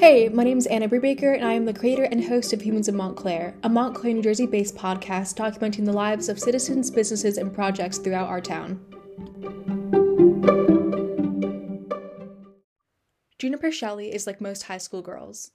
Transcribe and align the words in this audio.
Hey, 0.00 0.30
my 0.30 0.44
name 0.44 0.56
is 0.56 0.64
Anna 0.64 0.88
Brubaker, 0.88 1.34
and 1.34 1.44
I 1.44 1.52
am 1.52 1.66
the 1.66 1.74
creator 1.74 2.04
and 2.04 2.24
host 2.24 2.54
of 2.54 2.62
Humans 2.62 2.88
of 2.88 2.94
Montclair, 2.94 3.54
a 3.62 3.68
Montclair, 3.68 4.14
New 4.14 4.22
Jersey 4.22 4.46
based 4.46 4.74
podcast 4.74 5.34
documenting 5.34 5.84
the 5.84 5.92
lives 5.92 6.30
of 6.30 6.40
citizens, 6.40 6.90
businesses, 6.90 7.36
and 7.36 7.52
projects 7.52 7.98
throughout 7.98 8.30
our 8.30 8.40
town. 8.40 8.80
Juniper 13.38 13.70
Shelley 13.70 14.10
is 14.10 14.26
like 14.26 14.40
most 14.40 14.62
high 14.62 14.78
school 14.78 15.02
girls. 15.02 15.50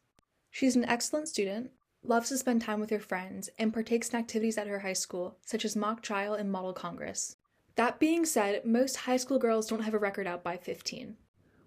She's 0.52 0.76
an 0.76 0.86
excellent 0.86 1.28
student, 1.28 1.72
loves 2.04 2.30
to 2.30 2.38
spend 2.38 2.62
time 2.62 2.80
with 2.80 2.92
her 2.92 3.00
friends, 3.00 3.50
and 3.58 3.74
partakes 3.74 4.10
in 4.10 4.20
activities 4.20 4.60
at 4.60 4.68
her 4.68 4.82
high 4.82 4.94
school, 4.94 5.38
such 5.44 5.66
as 5.66 5.76
mock 5.76 6.04
trial 6.04 6.36
and 6.36 6.52
model 6.52 6.72
congress. 6.72 7.36
That 7.78 8.00
being 8.00 8.26
said, 8.26 8.64
most 8.64 8.96
high 8.96 9.18
school 9.18 9.40
girls 9.40 9.66
don't 9.66 9.82
have 9.82 9.96
a 9.96 10.00
record 10.00 10.28
out 10.28 10.44
by 10.44 10.58
15. 10.58 11.18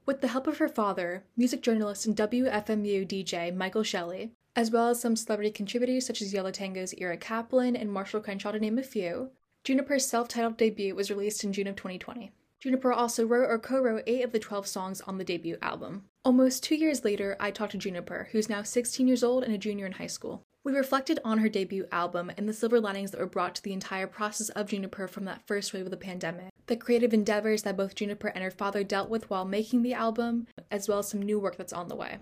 With 0.09 0.23
the 0.23 0.29
help 0.29 0.47
of 0.47 0.57
her 0.57 0.71
father, 0.71 1.25
music 1.37 1.61
journalist 1.61 2.07
and 2.07 2.17
WFMU 2.17 3.07
DJ 3.07 3.55
Michael 3.55 3.83
Shelley, 3.83 4.33
as 4.57 4.71
well 4.71 4.89
as 4.89 5.03
some 5.03 5.15
celebrity 5.15 5.51
contributors 5.51 6.07
such 6.07 6.23
as 6.23 6.33
Yo 6.33 6.43
La 6.43 6.51
Tengo's 6.51 6.95
Ira 6.99 7.19
Kaplan 7.19 7.77
and 7.77 7.93
Marshall 7.93 8.23
Crenshaw 8.23 8.53
to 8.53 8.59
name 8.59 8.79
a 8.79 8.83
few, 8.83 9.33
Juniper's 9.65 10.07
self-titled 10.07 10.57
debut 10.57 10.95
was 10.95 11.11
released 11.11 11.45
in 11.45 11.53
June 11.53 11.67
of 11.67 11.77
2020. 11.77 12.33
Juniper 12.59 12.91
also 12.91 13.27
wrote 13.27 13.51
or 13.51 13.59
co-wrote 13.59 14.05
8 14.07 14.23
of 14.23 14.33
the 14.33 14.39
12 14.39 14.67
songs 14.67 15.03
on 15.03 15.19
the 15.19 15.25
debut 15.25 15.59
album. 15.61 16.05
Almost 16.25 16.65
two 16.65 16.77
years 16.77 17.05
later, 17.05 17.37
I 17.39 17.51
talked 17.51 17.73
to 17.73 17.79
Juniper, 17.79 18.31
who's 18.33 18.49
now 18.49 18.63
16 18.63 19.07
years 19.07 19.23
old 19.23 19.45
and 19.45 19.53
a 19.53 19.59
junior 19.59 19.85
in 19.85 19.93
high 19.93 20.07
school. 20.07 20.43
We 20.65 20.73
reflected 20.73 21.21
on 21.23 21.37
her 21.37 21.51
debut 21.51 21.87
album 21.93 22.33
and 22.39 22.49
the 22.49 22.55
silver 22.55 22.81
linings 22.81 23.11
that 23.11 23.21
were 23.21 23.27
brought 23.27 23.55
to 23.57 23.63
the 23.63 23.75
entire 23.75 24.07
process 24.07 24.49
of 24.49 24.69
Juniper 24.69 25.07
from 25.07 25.27
that 25.27 25.47
first 25.47 25.75
wave 25.75 25.85
of 25.85 25.91
the 25.91 25.99
pandemic, 25.99 26.51
the 26.69 26.77
creative 26.77 27.13
endeavors 27.13 27.63
that 27.63 27.77
both 27.77 27.95
Juniper 27.95 28.29
and 28.29 28.45
her 28.45 28.51
father 28.51 28.85
dealt 28.85 29.11
with 29.11 29.29
while 29.29 29.45
making 29.45 29.83
the 29.83 29.95
album, 29.95 30.47
as 30.71 30.89
well 30.89 31.01
as 31.01 31.09
some 31.09 31.21
new 31.21 31.41
work 31.41 31.57
that's 31.57 31.73
on 31.73 31.89
the 31.89 31.97
way. 31.97 32.19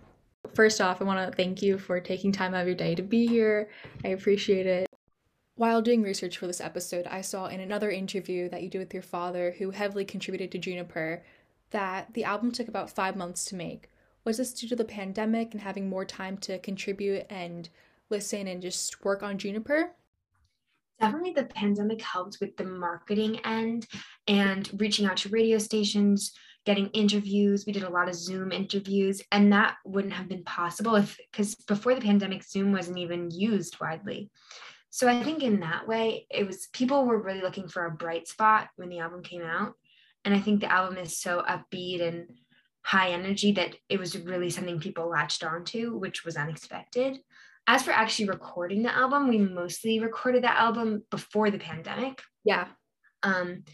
First 0.55 0.81
off, 0.81 1.03
I 1.03 1.05
want 1.05 1.29
to 1.29 1.37
thank 1.37 1.61
you 1.61 1.77
for 1.79 2.01
taking 2.01 2.33
time 2.33 2.55
out 2.55 2.63
of 2.63 2.67
your 2.69 2.77
day 2.77 2.95
to 2.95 3.03
be 3.03 3.27
here. 3.27 3.69
I 4.05 4.09
appreciate 4.09 4.67
it. 4.67 4.89
While 5.57 5.83
doing 5.83 6.03
research 6.03 6.39
for 6.39 6.47
this 6.47 6.61
episode, 6.61 7.07
I 7.07 7.23
saw 7.23 7.47
in 7.47 7.61
another 7.61 7.91
interview 7.91 8.49
that 8.51 8.63
you 8.63 8.71
did 8.71 8.79
with 8.79 8.95
your 8.95 9.03
father, 9.03 9.55
who 9.59 9.71
heavily 9.71 10.05
contributed 10.05 10.53
to 10.53 10.59
Juniper, 10.59 11.25
that 11.71 12.15
the 12.15 12.25
album 12.25 12.53
took 12.53 12.69
about 12.69 12.91
five 12.91 13.17
months 13.17 13.45
to 13.47 13.57
make. 13.57 13.91
Was 14.25 14.37
this 14.37 14.53
due 14.53 14.69
to 14.69 14.77
the 14.77 14.85
pandemic 14.85 15.53
and 15.53 15.63
having 15.63 15.89
more 15.89 16.05
time 16.05 16.37
to 16.39 16.59
contribute 16.59 17.27
and 17.31 17.69
listen 18.11 18.47
and 18.47 18.63
just 18.63 19.05
work 19.05 19.23
on 19.23 19.39
Juniper? 19.39 19.93
Definitely 21.01 21.33
the 21.33 21.45
pandemic 21.45 22.01
helped 22.01 22.39
with 22.41 22.57
the 22.57 22.65
marketing 22.65 23.41
end 23.45 23.87
and 24.27 24.69
reaching 24.81 25.07
out 25.07 25.19
to 25.19 25.29
radio 25.29 25.59
stations, 25.59 26.33
getting 26.65 26.89
interviews. 26.89 27.65
We 27.67 27.73
did 27.73 27.83
a 27.83 27.91
lot 27.91 28.09
of 28.09 28.15
Zoom 28.15 28.51
interviews, 28.51 29.21
and 29.31 29.53
that 29.53 29.77
wouldn't 29.85 30.15
have 30.15 30.29
been 30.29 30.45
possible 30.45 30.97
if, 30.97 31.19
because 31.31 31.55
before 31.55 31.95
the 31.95 32.01
pandemic, 32.01 32.45
Zoom 32.45 32.73
wasn't 32.73 32.99
even 32.99 33.31
used 33.31 33.79
widely. 33.79 34.31
So 34.89 35.07
I 35.07 35.23
think 35.23 35.43
in 35.43 35.61
that 35.61 35.87
way, 35.87 36.27
it 36.31 36.47
was 36.47 36.69
people 36.73 37.05
were 37.05 37.21
really 37.21 37.43
looking 37.43 37.69
for 37.69 37.85
a 37.85 37.91
bright 37.91 38.27
spot 38.27 38.69
when 38.77 38.89
the 38.89 39.01
album 39.01 39.23
came 39.23 39.43
out. 39.43 39.75
And 40.25 40.35
I 40.35 40.41
think 40.41 40.61
the 40.61 40.73
album 40.73 40.97
is 40.97 41.21
so 41.21 41.45
upbeat 41.47 42.03
and 42.03 42.27
high 42.83 43.11
energy 43.11 43.53
that 43.53 43.77
it 43.91 43.99
was 43.99 44.17
really 44.19 44.49
something 44.49 44.81
people 44.81 45.11
latched 45.11 45.45
onto, 45.45 45.99
which 45.99 46.25
was 46.25 46.37
unexpected 46.37 47.19
as 47.67 47.83
for 47.83 47.91
actually 47.91 48.29
recording 48.29 48.83
the 48.83 48.95
album, 48.95 49.29
we 49.29 49.39
mostly 49.39 49.99
recorded 50.01 50.45
that 50.45 50.59
album 50.59 51.03
before 51.11 51.51
the 51.51 51.59
pandemic. 51.59 52.23
Yeah. 52.45 52.69
Um, 53.23 53.65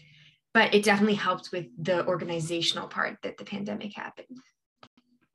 but 0.53 0.73
it 0.73 0.83
definitely 0.83 1.15
helped 1.15 1.49
with 1.51 1.65
the 1.77 2.05
organizational 2.07 2.87
part 2.87 3.17
that 3.23 3.37
the 3.37 3.45
pandemic 3.45 3.93
happened. 3.95 4.37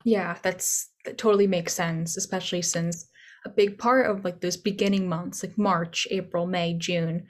Yeah, 0.05 0.37
that's 0.41 0.91
that 1.05 1.17
totally 1.17 1.47
makes 1.47 1.73
sense, 1.73 2.15
especially 2.17 2.61
since 2.61 3.07
a 3.45 3.49
big 3.49 3.77
part 3.77 4.09
of 4.09 4.23
like 4.23 4.39
those 4.41 4.57
beginning 4.57 5.07
months, 5.07 5.43
like 5.43 5.57
March, 5.57 6.07
April, 6.09 6.45
May, 6.45 6.73
June, 6.73 7.27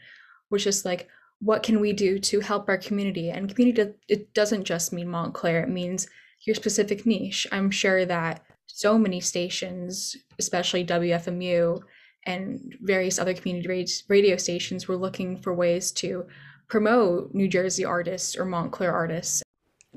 was 0.50 0.63
just 0.63 0.85
like, 0.85 1.07
what 1.40 1.63
can 1.63 1.79
we 1.79 1.94
do 1.94 2.19
to 2.19 2.40
help 2.41 2.69
our 2.69 2.78
community? 2.78 3.29
And 3.29 3.53
community, 3.53 3.94
it 4.07 4.34
doesn't 4.34 4.66
just 4.66 4.94
mean 4.94 5.07
Montclair; 5.07 5.63
it 5.63 5.69
means 5.69 6.07
your 6.46 6.56
specific 6.56 7.06
niche. 7.06 7.47
I'm 7.51 7.72
sure 7.72 8.06
that 8.06 8.44
so 8.74 8.97
many 8.97 9.19
stations, 9.19 10.16
especially 10.38 10.85
WFMU 10.85 11.81
and 12.25 12.75
various 12.81 13.19
other 13.19 13.34
community 13.34 13.85
radio 14.07 14.38
stations, 14.38 14.88
were 14.88 14.96
looking 14.96 15.38
for 15.41 15.53
ways 15.53 15.91
to 15.91 16.25
promote 16.68 17.34
New 17.34 17.47
Jersey 17.47 17.84
artists 17.84 18.38
or 18.38 18.46
Montclair 18.46 18.94
artists. 18.94 19.44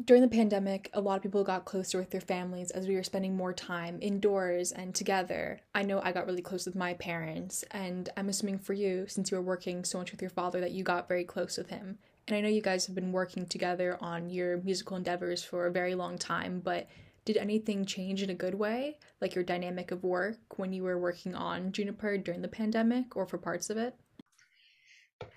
During 0.05 0.23
the 0.23 0.29
pandemic, 0.29 0.89
a 0.95 1.01
lot 1.03 1.17
of 1.17 1.23
people 1.23 1.45
got 1.45 1.67
closer 1.67 1.99
with 1.99 2.11
their 2.11 2.21
families 2.23 2.71
as 2.71 2.89
we 2.89 2.95
were 2.95 3.03
spending 3.03 3.37
more 3.37 3.53
time 3.53 3.99
indoors 4.01 4.73
and 4.73 4.95
together. 4.95 5.61
I 5.75 5.83
know 5.83 6.01
I 6.03 6.13
got 6.13 6.25
really 6.27 6.41
close 6.41 6.65
with 6.65 6.75
my 6.75 6.95
parents, 6.95 7.63
and 7.73 8.09
I'm 8.17 8.31
assuming 8.31 8.59
for 8.59 8.73
you, 8.73 9.07
since 9.07 9.31
you 9.31 9.37
were 9.37 9.43
working 9.43 9.85
so 9.85 9.99
much 9.99 10.11
with 10.11 10.23
your 10.23 10.31
father, 10.31 10.61
that 10.61 10.71
you 10.71 10.83
got 10.83 11.09
very 11.09 11.25
close 11.25 11.59
with 11.59 11.69
him. 11.69 11.99
And 12.27 12.37
I 12.37 12.41
know 12.41 12.49
you 12.49 12.63
guys 12.63 12.87
have 12.87 12.95
been 12.95 13.13
working 13.13 13.47
together 13.47 13.99
on 14.01 14.31
your 14.31 14.57
musical 14.63 14.97
endeavors 14.97 15.45
for 15.45 15.67
a 15.67 15.73
very 15.73 15.95
long 15.95 16.17
time, 16.17 16.61
but 16.65 16.89
did 17.25 17.37
anything 17.37 17.85
change 17.85 18.23
in 18.23 18.31
a 18.31 18.35
good 18.35 18.55
way, 18.55 18.99
like 19.21 19.35
your 19.35 19.45
dynamic 19.45 19.91
of 19.91 20.03
work 20.03 20.39
when 20.57 20.73
you 20.73 20.83
were 20.83 20.99
working 20.99 21.35
on 21.35 21.73
Juniper 21.73 22.19
during 22.19 22.43
the 22.43 22.49
pandemic 22.49 23.17
or 23.17 23.27
for 23.27 23.39
parts 23.39 23.71
of 23.71 23.77
it? 23.77 23.95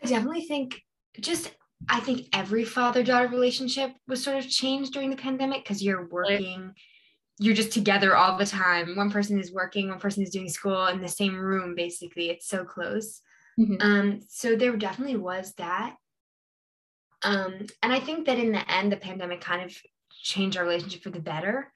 I 0.04 0.08
definitely 0.08 0.46
think 0.46 0.82
just 1.20 1.54
I 1.90 2.00
think 2.00 2.28
every 2.34 2.64
father 2.64 3.04
daughter 3.04 3.28
relationship 3.28 3.92
was 4.08 4.24
sort 4.24 4.38
of 4.38 4.50
changed 4.50 4.94
during 4.94 5.10
the 5.10 5.16
pandemic 5.16 5.64
because 5.64 5.84
you're 5.84 6.08
working, 6.08 6.74
you're 7.38 7.54
just 7.54 7.74
together 7.74 8.16
all 8.16 8.38
the 8.38 8.46
time. 8.46 8.96
One 8.96 9.12
person 9.12 9.40
is 9.40 9.52
working, 9.52 9.90
one 9.90 10.00
person 10.00 10.24
is 10.24 10.32
doing 10.32 10.50
school 10.50 10.88
in 10.88 11.02
the 11.02 11.08
same 11.08 11.36
room, 11.36 11.76
basically. 11.76 12.30
It's 12.30 12.48
so 12.48 12.64
close. 12.64 13.22
Mm-hmm. 13.60 13.76
Um, 13.80 14.20
so 14.28 14.56
there 14.56 14.76
definitely 14.76 15.18
was 15.18 15.54
that. 15.58 15.96
Um, 17.24 17.68
and 17.84 17.94
I 17.94 18.00
think 18.00 18.26
that 18.26 18.40
in 18.40 18.52
the 18.52 18.72
end, 18.72 18.92
the 18.92 18.98
pandemic 18.98 19.42
kind 19.42 19.64
of 19.64 19.76
changed 20.10 20.58
our 20.58 20.64
relationship 20.64 21.04
for 21.04 21.10
the 21.10 21.20
better 21.20 21.72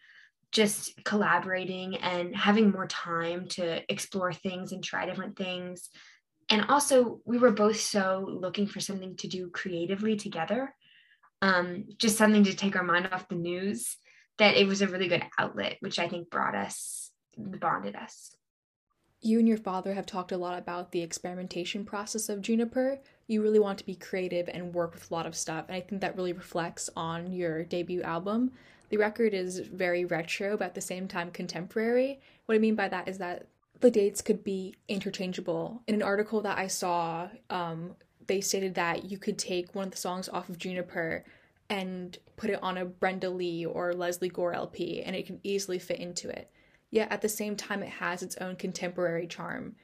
just 0.51 1.03
collaborating 1.03 1.97
and 1.97 2.35
having 2.35 2.71
more 2.71 2.87
time 2.87 3.47
to 3.47 3.81
explore 3.91 4.33
things 4.33 4.71
and 4.71 4.83
try 4.83 5.05
different 5.05 5.37
things 5.37 5.89
and 6.49 6.65
also 6.69 7.19
we 7.25 7.37
were 7.37 7.51
both 7.51 7.79
so 7.79 8.25
looking 8.27 8.65
for 8.65 8.79
something 8.79 9.15
to 9.15 9.27
do 9.27 9.49
creatively 9.49 10.15
together 10.15 10.73
um, 11.41 11.85
just 11.97 12.17
something 12.17 12.43
to 12.43 12.55
take 12.55 12.75
our 12.75 12.83
mind 12.83 13.07
off 13.11 13.29
the 13.29 13.35
news 13.35 13.97
that 14.39 14.55
it 14.55 14.67
was 14.67 14.81
a 14.81 14.87
really 14.87 15.07
good 15.07 15.23
outlet 15.37 15.77
which 15.81 15.99
i 15.99 16.07
think 16.07 16.29
brought 16.29 16.55
us 16.55 17.11
bonded 17.37 17.95
us 17.95 18.35
you 19.21 19.37
and 19.37 19.47
your 19.47 19.57
father 19.57 19.93
have 19.93 20.05
talked 20.05 20.31
a 20.31 20.37
lot 20.37 20.57
about 20.57 20.91
the 20.91 21.01
experimentation 21.01 21.83
process 21.83 22.29
of 22.29 22.41
Juniper. 22.41 22.99
You 23.27 23.41
really 23.41 23.59
want 23.59 23.77
to 23.79 23.85
be 23.85 23.95
creative 23.95 24.47
and 24.47 24.73
work 24.73 24.93
with 24.93 25.11
a 25.11 25.13
lot 25.13 25.25
of 25.25 25.35
stuff, 25.35 25.65
and 25.67 25.75
I 25.75 25.81
think 25.81 26.01
that 26.01 26.15
really 26.15 26.31
reflects 26.31 26.89
on 26.95 27.33
your 27.33 27.65
debut 27.65 28.01
album. 28.01 28.51
The 28.89 28.97
record 28.97 29.33
is 29.33 29.59
very 29.59 30.05
retro, 30.05 30.57
but 30.57 30.65
at 30.65 30.75
the 30.75 30.81
same 30.81 31.07
time 31.07 31.31
contemporary. 31.31 32.19
What 32.45 32.55
I 32.55 32.59
mean 32.59 32.75
by 32.75 32.87
that 32.89 33.07
is 33.07 33.17
that 33.19 33.47
the 33.79 33.91
dates 33.91 34.21
could 34.21 34.43
be 34.43 34.75
interchangeable. 34.87 35.81
In 35.87 35.95
an 35.95 36.03
article 36.03 36.41
that 36.41 36.57
I 36.57 36.67
saw, 36.67 37.29
um, 37.49 37.95
they 38.27 38.41
stated 38.41 38.75
that 38.75 39.09
you 39.09 39.17
could 39.17 39.37
take 39.37 39.73
one 39.73 39.85
of 39.85 39.91
the 39.91 39.97
songs 39.97 40.27
off 40.27 40.49
of 40.49 40.57
Juniper 40.57 41.23
and 41.69 42.17
put 42.35 42.49
it 42.49 42.61
on 42.61 42.77
a 42.77 42.85
Brenda 42.85 43.29
Lee 43.29 43.65
or 43.65 43.93
Lesley 43.93 44.29
Gore 44.29 44.53
LP, 44.53 45.01
and 45.01 45.15
it 45.15 45.25
can 45.25 45.39
easily 45.43 45.79
fit 45.79 45.99
into 45.99 46.29
it 46.29 46.51
yet 46.91 47.11
at 47.11 47.21
the 47.21 47.29
same 47.29 47.55
time 47.55 47.83
it 47.83 47.89
has 47.89 48.23
its 48.23 48.37
own 48.37 48.55
contemporary 48.55 49.27
charm. 49.27 49.75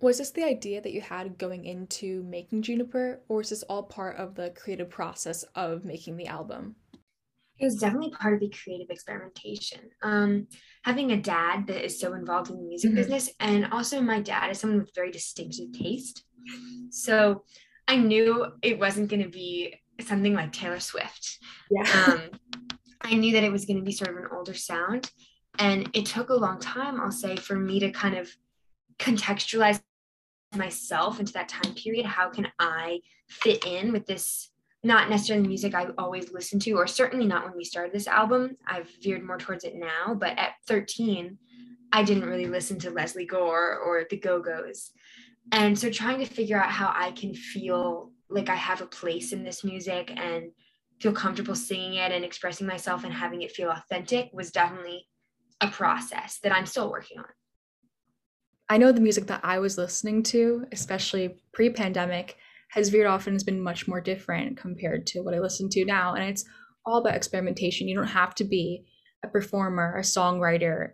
Was 0.00 0.18
this 0.18 0.30
the 0.30 0.44
idea 0.44 0.80
that 0.80 0.92
you 0.92 1.00
had 1.00 1.38
going 1.38 1.64
into 1.64 2.22
making 2.24 2.62
Juniper, 2.62 3.20
or 3.28 3.40
is 3.40 3.50
this 3.50 3.62
all 3.64 3.84
part 3.84 4.16
of 4.16 4.34
the 4.34 4.50
creative 4.50 4.90
process 4.90 5.44
of 5.54 5.84
making 5.84 6.16
the 6.16 6.26
album? 6.26 6.76
It 7.58 7.64
was 7.64 7.76
definitely 7.76 8.10
part 8.10 8.34
of 8.34 8.40
the 8.40 8.48
creative 8.50 8.90
experimentation. 8.90 9.80
Um, 10.02 10.48
having 10.82 11.12
a 11.12 11.20
dad 11.20 11.66
that 11.68 11.84
is 11.84 12.00
so 12.00 12.14
involved 12.14 12.50
in 12.50 12.56
the 12.56 12.62
music 12.62 12.90
mm-hmm. 12.90 12.96
business, 12.96 13.30
and 13.40 13.68
also 13.72 14.00
my 14.00 14.20
dad 14.20 14.50
is 14.50 14.58
someone 14.58 14.80
with 14.80 14.94
very 14.94 15.10
distinctive 15.10 15.72
taste. 15.72 16.24
So 16.90 17.44
I 17.86 17.96
knew 17.96 18.46
it 18.62 18.78
wasn't 18.78 19.08
going 19.08 19.22
to 19.22 19.28
be 19.28 19.76
something 20.00 20.34
like 20.34 20.52
Taylor 20.52 20.80
Swift. 20.80 21.38
Yeah. 21.70 22.06
Um, 22.06 22.22
I 23.00 23.14
knew 23.14 23.32
that 23.34 23.44
it 23.44 23.52
was 23.52 23.66
going 23.66 23.76
to 23.76 23.84
be 23.84 23.92
sort 23.92 24.10
of 24.10 24.16
an 24.16 24.28
older 24.32 24.54
sound. 24.54 25.10
And 25.58 25.88
it 25.92 26.06
took 26.06 26.30
a 26.30 26.34
long 26.34 26.58
time, 26.58 27.00
I'll 27.00 27.12
say, 27.12 27.36
for 27.36 27.54
me 27.54 27.78
to 27.80 27.90
kind 27.90 28.16
of 28.16 28.28
contextualize 28.98 29.80
myself 30.56 31.20
into 31.20 31.32
that 31.34 31.48
time 31.48 31.74
period. 31.74 32.06
How 32.06 32.30
can 32.30 32.48
I 32.58 33.00
fit 33.28 33.64
in 33.64 33.92
with 33.92 34.06
this? 34.06 34.50
Not 34.84 35.10
necessarily 35.10 35.48
music 35.48 35.74
I've 35.74 35.94
always 35.98 36.30
listened 36.30 36.62
to, 36.62 36.72
or 36.72 36.86
certainly 36.86 37.26
not 37.26 37.44
when 37.44 37.56
we 37.56 37.64
started 37.64 37.92
this 37.92 38.06
album. 38.06 38.56
I've 38.66 38.90
veered 39.02 39.26
more 39.26 39.38
towards 39.38 39.64
it 39.64 39.74
now, 39.74 40.14
but 40.14 40.38
at 40.38 40.52
13, 40.68 41.38
I 41.90 42.02
didn't 42.02 42.28
really 42.28 42.46
listen 42.46 42.78
to 42.80 42.90
Lesley 42.90 43.24
Gore 43.24 43.78
or 43.78 44.04
the 44.08 44.18
Go 44.18 44.40
Go's. 44.40 44.90
And 45.52 45.78
so 45.78 45.90
trying 45.90 46.18
to 46.18 46.26
figure 46.26 46.60
out 46.60 46.70
how 46.70 46.92
I 46.94 47.12
can 47.12 47.34
feel 47.34 48.12
like 48.28 48.48
I 48.48 48.54
have 48.54 48.82
a 48.82 48.86
place 48.86 49.32
in 49.32 49.42
this 49.42 49.64
music 49.64 50.12
and 50.14 50.50
feel 51.00 51.12
comfortable 51.12 51.54
singing 51.54 51.94
it 51.94 52.12
and 52.12 52.24
expressing 52.24 52.66
myself 52.66 53.04
and 53.04 53.12
having 53.12 53.42
it 53.42 53.52
feel 53.52 53.70
authentic 53.70 54.30
was 54.32 54.50
definitely 54.50 55.06
a 55.60 55.68
process 55.68 56.38
that 56.42 56.52
I'm 56.52 56.66
still 56.66 56.90
working 56.90 57.18
on. 57.18 57.26
I 58.68 58.78
know 58.78 58.92
the 58.92 59.00
music 59.00 59.26
that 59.26 59.40
I 59.44 59.58
was 59.58 59.76
listening 59.76 60.22
to, 60.24 60.66
especially 60.72 61.36
pre 61.52 61.70
pandemic, 61.70 62.36
has 62.74 62.88
veered 62.88 63.06
off 63.06 63.26
and 63.26 63.34
has 63.34 63.44
been 63.44 63.62
much 63.62 63.86
more 63.86 64.00
different 64.00 64.56
compared 64.56 65.06
to 65.06 65.20
what 65.20 65.32
I 65.32 65.38
listen 65.38 65.68
to 65.70 65.84
now. 65.84 66.14
And 66.14 66.24
it's 66.24 66.44
all 66.84 66.98
about 66.98 67.14
experimentation. 67.14 67.86
You 67.86 67.94
don't 67.94 68.08
have 68.08 68.34
to 68.36 68.44
be 68.44 68.84
a 69.22 69.28
performer, 69.28 69.96
a 69.96 70.02
songwriter, 70.02 70.92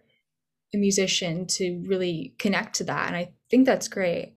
a 0.75 0.77
musician 0.77 1.47
to 1.47 1.83
really 1.87 2.35
connect 2.39 2.77
to 2.77 2.85
that. 2.85 3.09
And 3.09 3.17
I 3.17 3.33
think 3.51 3.65
that's 3.65 3.89
great. 3.89 4.37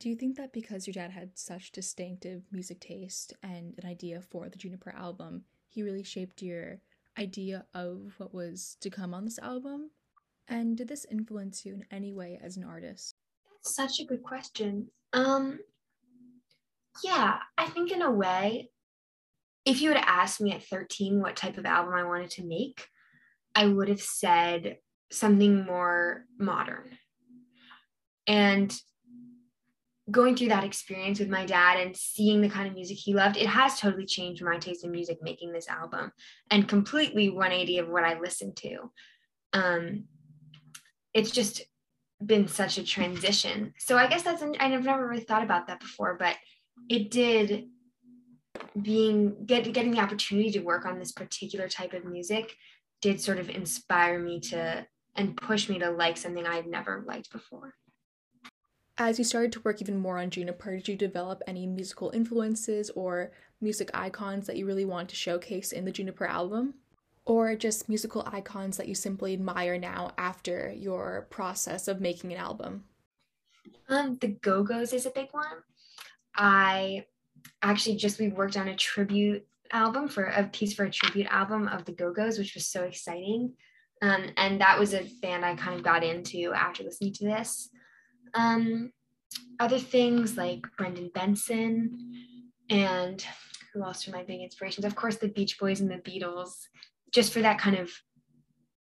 Do 0.00 0.10
you 0.10 0.16
think 0.16 0.36
that 0.36 0.52
because 0.52 0.86
your 0.86 0.92
dad 0.92 1.12
had 1.12 1.30
such 1.34 1.72
distinctive 1.72 2.42
music 2.52 2.80
taste 2.80 3.32
and 3.42 3.72
an 3.82 3.88
idea 3.88 4.20
for 4.20 4.50
the 4.50 4.58
Juniper 4.58 4.94
album, 4.94 5.44
he 5.68 5.82
really 5.82 6.02
shaped 6.02 6.42
your 6.42 6.80
idea 7.18 7.64
of 7.72 8.12
what 8.18 8.34
was 8.34 8.76
to 8.82 8.90
come 8.90 9.14
on 9.14 9.24
this 9.24 9.38
album? 9.38 9.90
And 10.46 10.76
did 10.76 10.88
this 10.88 11.06
influence 11.10 11.64
you 11.64 11.74
in 11.74 11.84
any 11.90 12.12
way 12.12 12.38
as 12.42 12.58
an 12.58 12.64
artist? 12.64 13.14
That's 13.50 13.74
such 13.74 14.00
a 14.00 14.04
good 14.04 14.22
question. 14.22 14.88
Um 15.14 15.60
yeah, 17.02 17.38
I 17.56 17.66
think 17.66 17.90
in 17.90 18.02
a 18.02 18.10
way 18.10 18.70
if 19.64 19.80
you 19.80 19.90
had 19.90 20.02
asked 20.04 20.40
me 20.40 20.52
at 20.52 20.64
13 20.64 21.20
what 21.20 21.36
type 21.36 21.58
of 21.58 21.66
album 21.66 21.94
I 21.94 22.04
wanted 22.04 22.30
to 22.30 22.44
make, 22.44 22.86
I 23.54 23.66
would 23.66 23.88
have 23.88 24.00
said 24.00 24.78
something 25.10 25.64
more 25.64 26.24
modern. 26.38 26.98
And 28.26 28.74
going 30.10 30.36
through 30.36 30.48
that 30.48 30.64
experience 30.64 31.20
with 31.20 31.28
my 31.28 31.46
dad 31.46 31.78
and 31.78 31.96
seeing 31.96 32.40
the 32.40 32.48
kind 32.48 32.66
of 32.66 32.74
music 32.74 32.96
he 32.96 33.14
loved, 33.14 33.36
it 33.36 33.46
has 33.46 33.78
totally 33.78 34.06
changed 34.06 34.42
my 34.42 34.58
taste 34.58 34.84
in 34.84 34.90
music 34.90 35.18
making 35.22 35.52
this 35.52 35.68
album 35.68 36.12
and 36.50 36.68
completely 36.68 37.30
180 37.30 37.78
of 37.78 37.88
what 37.88 38.04
I 38.04 38.18
listened 38.18 38.56
to. 38.56 38.90
Um, 39.52 40.04
it's 41.14 41.30
just 41.30 41.62
been 42.24 42.48
such 42.48 42.78
a 42.78 42.84
transition. 42.84 43.74
So 43.78 43.96
I 43.96 44.06
guess 44.06 44.22
that's, 44.22 44.42
I've 44.42 44.84
never 44.84 45.08
really 45.08 45.22
thought 45.22 45.42
about 45.42 45.68
that 45.68 45.80
before, 45.80 46.16
but 46.18 46.36
it 46.88 47.10
did 47.10 47.68
being, 48.80 49.44
get, 49.44 49.72
getting 49.72 49.92
the 49.92 50.00
opportunity 50.00 50.50
to 50.52 50.60
work 50.60 50.86
on 50.86 50.98
this 50.98 51.12
particular 51.12 51.68
type 51.68 51.92
of 51.92 52.04
music 52.04 52.56
did 53.00 53.20
sort 53.20 53.38
of 53.38 53.50
inspire 53.50 54.18
me 54.18 54.40
to 54.40 54.86
and 55.14 55.36
push 55.36 55.68
me 55.68 55.78
to 55.78 55.90
like 55.90 56.16
something 56.16 56.46
I 56.46 56.56
had 56.56 56.66
never 56.66 57.04
liked 57.06 57.30
before. 57.30 57.74
As 58.98 59.18
you 59.18 59.24
started 59.24 59.52
to 59.52 59.60
work 59.60 59.80
even 59.80 59.98
more 59.98 60.18
on 60.18 60.30
Juniper, 60.30 60.76
did 60.76 60.88
you 60.88 60.96
develop 60.96 61.42
any 61.46 61.66
musical 61.66 62.10
influences 62.10 62.90
or 62.90 63.32
music 63.60 63.90
icons 63.94 64.46
that 64.46 64.56
you 64.56 64.66
really 64.66 64.84
want 64.84 65.08
to 65.08 65.16
showcase 65.16 65.72
in 65.72 65.84
the 65.84 65.92
Juniper 65.92 66.26
album? 66.26 66.74
Or 67.24 67.54
just 67.54 67.88
musical 67.88 68.26
icons 68.26 68.76
that 68.76 68.88
you 68.88 68.94
simply 68.94 69.32
admire 69.32 69.78
now 69.78 70.12
after 70.18 70.72
your 70.72 71.26
process 71.30 71.88
of 71.88 72.00
making 72.00 72.32
an 72.32 72.38
album? 72.38 72.84
Um, 73.88 74.18
the 74.20 74.28
Go 74.28 74.62
Go's 74.62 74.92
is 74.92 75.06
a 75.06 75.10
big 75.10 75.28
one. 75.32 75.62
I 76.36 77.04
actually 77.62 77.96
just 77.96 78.18
we 78.18 78.28
worked 78.28 78.56
on 78.56 78.68
a 78.68 78.76
tribute 78.76 79.46
album 79.72 80.08
for 80.08 80.24
a 80.24 80.44
piece 80.44 80.74
for 80.74 80.84
a 80.84 80.90
tribute 80.90 81.26
album 81.30 81.68
of 81.68 81.84
the 81.84 81.92
Go 81.92 82.12
Go's, 82.12 82.38
which 82.38 82.54
was 82.54 82.66
so 82.66 82.84
exciting. 82.84 83.54
Um, 84.02 84.26
and 84.36 84.60
that 84.60 84.78
was 84.78 84.94
a 84.94 85.06
band 85.20 85.44
I 85.44 85.54
kind 85.54 85.76
of 85.76 85.84
got 85.84 86.02
into 86.02 86.52
after 86.52 86.82
listening 86.82 87.12
to 87.14 87.24
this. 87.24 87.70
Um, 88.34 88.92
other 89.60 89.78
things 89.78 90.36
like 90.36 90.66
Brendan 90.76 91.10
Benson 91.14 91.98
and 92.68 93.24
who 93.72 93.82
else 93.84 94.06
are 94.06 94.12
my 94.12 94.24
big 94.24 94.40
inspirations? 94.40 94.84
Of 94.84 94.96
course, 94.96 95.16
the 95.16 95.28
Beach 95.28 95.58
Boys 95.58 95.80
and 95.80 95.90
the 95.90 95.96
Beatles, 95.96 96.66
just 97.12 97.32
for 97.32 97.40
that 97.40 97.58
kind 97.58 97.76
of 97.76 97.90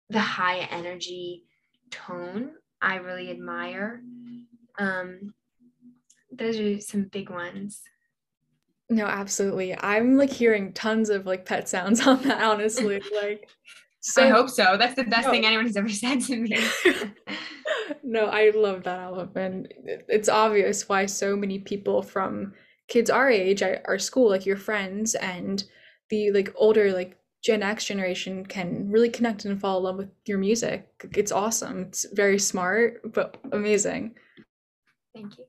the 0.08 0.20
high 0.20 0.60
energy 0.70 1.44
tone, 1.90 2.52
I 2.80 2.96
really 2.96 3.30
admire. 3.30 4.02
Um, 4.78 5.34
those 6.32 6.58
are 6.58 6.80
some 6.80 7.04
big 7.04 7.30
ones. 7.30 7.82
No, 8.88 9.06
absolutely. 9.06 9.76
I'm 9.78 10.16
like 10.16 10.30
hearing 10.30 10.72
tons 10.72 11.10
of 11.10 11.24
like 11.24 11.46
pet 11.46 11.68
sounds 11.68 12.00
on 12.06 12.22
that, 12.22 12.42
honestly. 12.42 13.00
Like 13.22 13.48
so, 14.00 14.24
I 14.24 14.30
hope 14.30 14.50
so. 14.50 14.76
That's 14.76 14.94
the 14.94 15.04
best 15.04 15.26
no. 15.26 15.32
thing 15.32 15.46
anyone 15.46 15.66
has 15.66 15.76
ever 15.76 15.88
said 15.90 16.20
to 16.22 16.36
me. 16.36 16.58
no, 18.02 18.26
I 18.26 18.50
love 18.50 18.82
that 18.84 18.98
album, 18.98 19.30
and 19.36 19.68
it's 20.08 20.28
obvious 20.28 20.88
why 20.88 21.06
so 21.06 21.36
many 21.36 21.60
people 21.60 22.02
from 22.02 22.52
kids 22.88 23.10
our 23.10 23.30
age, 23.30 23.62
our 23.62 23.98
school, 23.98 24.28
like 24.28 24.46
your 24.46 24.56
friends, 24.56 25.14
and 25.14 25.62
the 26.08 26.32
like 26.32 26.52
older 26.56 26.92
like 26.92 27.16
Gen 27.42 27.62
X 27.62 27.84
generation 27.84 28.44
can 28.44 28.90
really 28.90 29.08
connect 29.08 29.44
and 29.44 29.60
fall 29.60 29.78
in 29.78 29.84
love 29.84 29.96
with 29.96 30.10
your 30.26 30.38
music. 30.38 30.88
It's 31.16 31.32
awesome. 31.32 31.82
It's 31.82 32.06
very 32.12 32.38
smart, 32.38 33.12
but 33.12 33.38
amazing. 33.52 34.14
Thank 35.14 35.38
you. 35.38 35.44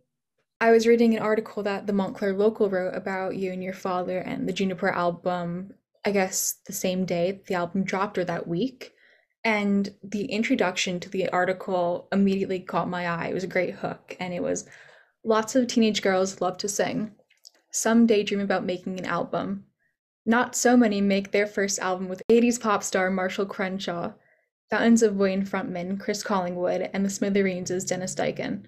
I 0.62 0.72
was 0.72 0.88
reading 0.88 1.14
an 1.16 1.24
article 1.24 1.64
that 1.64 1.88
the 1.88 1.94
Montclair 1.94 2.34
Local 2.34 2.70
wrote 2.70 2.96
about 2.96 3.36
you 3.36 3.52
and 3.52 3.62
your 3.62 3.74
father 3.74 4.20
and 4.20 4.48
the 4.48 4.54
Juniper 4.54 4.90
album 4.90 5.74
I 6.04 6.12
guess, 6.12 6.56
the 6.66 6.74
same 6.74 7.06
day 7.06 7.42
the 7.48 7.54
album 7.54 7.84
dropped 7.84 8.18
or 8.18 8.26
that 8.26 8.48
week. 8.48 8.94
And 9.44 9.94
the 10.04 10.26
introduction 10.26 11.00
to 11.00 11.10
the 11.10 11.30
article 11.30 12.08
immediately 12.12 12.60
caught 12.60 12.90
my 12.90 13.08
eye. 13.08 13.28
It 13.28 13.34
was 13.34 13.44
a 13.44 13.48
great 13.48 13.76
hook. 13.76 14.16
And 14.20 14.34
it 14.34 14.44
was 14.44 14.68
lots 15.24 15.56
of 15.56 15.68
teenage 15.68 16.02
girls 16.02 16.42
love 16.42 16.58
to 16.60 16.70
sing. 16.70 17.16
Some 17.72 18.06
daydream 18.06 18.40
about 18.40 18.66
making 18.66 19.00
an 19.00 19.06
album. 19.06 19.66
Not 20.26 20.56
so 20.56 20.78
many 20.78 21.02
make 21.02 21.32
their 21.32 21.48
first 21.48 21.80
album 21.80 22.08
with 22.08 22.22
80s 22.30 22.60
pop 22.60 22.84
star 22.84 23.10
Marshall 23.10 23.48
Crenshaw, 23.48 24.14
Fountains 24.70 25.02
of 25.02 25.16
Wayne 25.16 25.46
frontman 25.46 26.00
Chris 26.00 26.24
Collingwood, 26.24 26.90
and 26.94 27.04
the 27.04 27.10
Smithereens' 27.10 27.86
Dennis 27.86 28.14
Diken. 28.14 28.66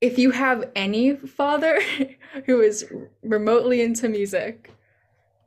If 0.00 0.18
you 0.18 0.30
have 0.30 0.70
any 0.74 1.16
father 1.16 1.80
who 2.46 2.60
is 2.60 2.90
remotely 3.22 3.82
into 3.82 4.08
music, 4.08 4.72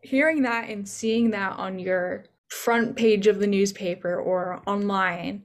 hearing 0.01 0.41
that 0.43 0.69
and 0.69 0.87
seeing 0.87 1.31
that 1.31 1.57
on 1.57 1.79
your 1.79 2.25
front 2.49 2.95
page 2.95 3.25
of 3.27 3.39
the 3.39 3.47
newspaper 3.47 4.15
or 4.15 4.61
online 4.67 5.43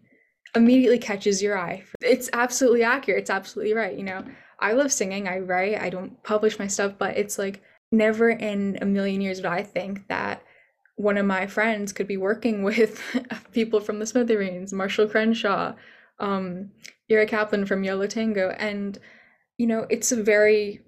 immediately 0.55 0.99
catches 0.99 1.43
your 1.43 1.59
eye. 1.59 1.85
It's 2.03 2.29
absolutely 2.33 2.83
accurate. 2.83 3.21
It's 3.21 3.31
absolutely 3.31 3.75
right. 3.75 3.97
You 3.97 4.05
know, 4.05 4.25
I 4.59 4.73
love 4.73 4.93
singing, 4.93 5.29
I 5.29 5.39
write, 5.39 5.81
I 5.81 5.91
don't 5.91 6.23
publish 6.23 6.59
my 6.59 6.67
stuff, 6.67 6.95
but 6.99 7.17
it's 7.17 7.39
like 7.39 7.63
never 7.93 8.31
in 8.31 8.79
a 8.83 8.87
million 8.87 9.21
years 9.21 9.39
would 9.39 9.47
I 9.47 9.63
think 9.63 10.09
that 10.09 10.43
one 10.97 11.17
of 11.17 11.27
my 11.27 11.47
friends 11.47 11.93
could 11.93 12.09
be 12.09 12.17
working 12.17 12.63
with 12.65 13.01
people 13.53 13.81
from 13.81 13.99
the 13.99 14.07
Smithereens, 14.07 14.73
Marshall 14.73 15.09
Crenshaw, 15.09 15.75
um, 16.19 16.71
Ira 17.11 17.27
Kaplan 17.27 17.67
from 17.67 17.85
Yo 17.85 18.07
Tango. 18.07 18.51
And, 18.51 18.99
you 19.57 19.67
know, 19.67 19.87
it's 19.91 20.13
a 20.13 20.23
very 20.23 20.83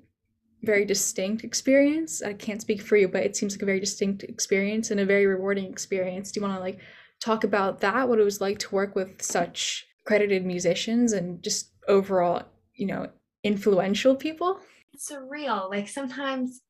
very 0.63 0.85
distinct 0.85 1.45
experience. 1.45 2.23
I 2.23 2.35
can't 2.35 2.61
speak 2.61 2.83
for 2.83 2.97
you, 2.97 3.09
but 3.09 3.23
it 3.23 3.37
seems 3.37 3.55
like 3.55 3.63
a 3.63 3.67
very 3.67 3.81
distinct 3.81 4.23
experience 4.25 4.91
and 4.91 5.01
a 5.01 5.07
very 5.07 5.27
rewarding 5.27 5.65
experience. 5.65 6.31
Do 6.31 6.41
you 6.41 6.47
want 6.47 6.57
to 6.59 6.63
like 6.63 6.81
talk 7.21 7.45
about 7.45 7.81
that? 7.81 8.09
What 8.09 8.19
it 8.19 8.25
was 8.25 8.41
like 8.41 8.59
to 8.61 8.75
work 8.75 8.95
with 8.95 9.23
such 9.23 9.87
credited 10.05 10.45
musicians 10.45 11.13
and 11.13 11.43
just 11.43 11.71
overall, 11.89 12.45
you 12.75 12.87
know, 12.87 13.09
influential 13.43 14.17
people? 14.17 14.61
It's 14.93 15.11
surreal. 15.11 15.71
Like 15.71 15.89
sometimes 15.89 16.61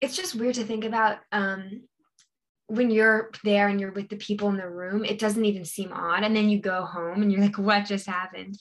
it's 0.00 0.16
just 0.16 0.34
weird 0.34 0.54
to 0.54 0.64
think 0.64 0.84
about 0.84 1.18
um 1.32 1.82
when 2.68 2.90
you're 2.90 3.30
there 3.44 3.68
and 3.68 3.80
you're 3.80 3.92
with 3.92 4.10
the 4.10 4.16
people 4.16 4.48
in 4.50 4.56
the 4.56 4.68
room, 4.68 5.04
it 5.04 5.18
doesn't 5.18 5.44
even 5.44 5.64
seem 5.64 5.92
odd. 5.92 6.22
And 6.22 6.36
then 6.36 6.48
you 6.48 6.60
go 6.60 6.84
home 6.84 7.22
and 7.22 7.32
you're 7.32 7.40
like, 7.40 7.58
what 7.58 7.86
just 7.86 8.06
happened? 8.06 8.56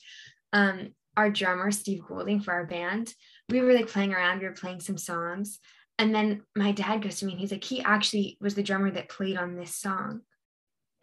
Um, 0.54 0.94
our 1.16 1.30
drummer, 1.30 1.72
Steve 1.72 2.04
Goulding, 2.08 2.40
for 2.40 2.54
our 2.54 2.66
band, 2.66 3.14
we 3.50 3.62
were 3.62 3.74
like 3.74 3.90
playing 3.90 4.14
around, 4.14 4.40
we 4.40 4.46
were 4.46 4.54
playing 4.54 4.80
some 4.80 4.98
songs. 4.98 5.60
And 6.00 6.14
then 6.14 6.44
my 6.56 6.72
dad 6.72 7.02
goes 7.02 7.20
to 7.20 7.26
me 7.26 7.34
and 7.34 7.42
he's 7.42 7.52
like, 7.52 7.64
he 7.64 7.82
actually 7.82 8.38
was 8.40 8.56
the 8.56 8.64
drummer 8.64 8.92
that 8.92 9.10
played 9.10 9.38
on 9.38 9.56
this 9.56 9.76
song. 9.76 10.22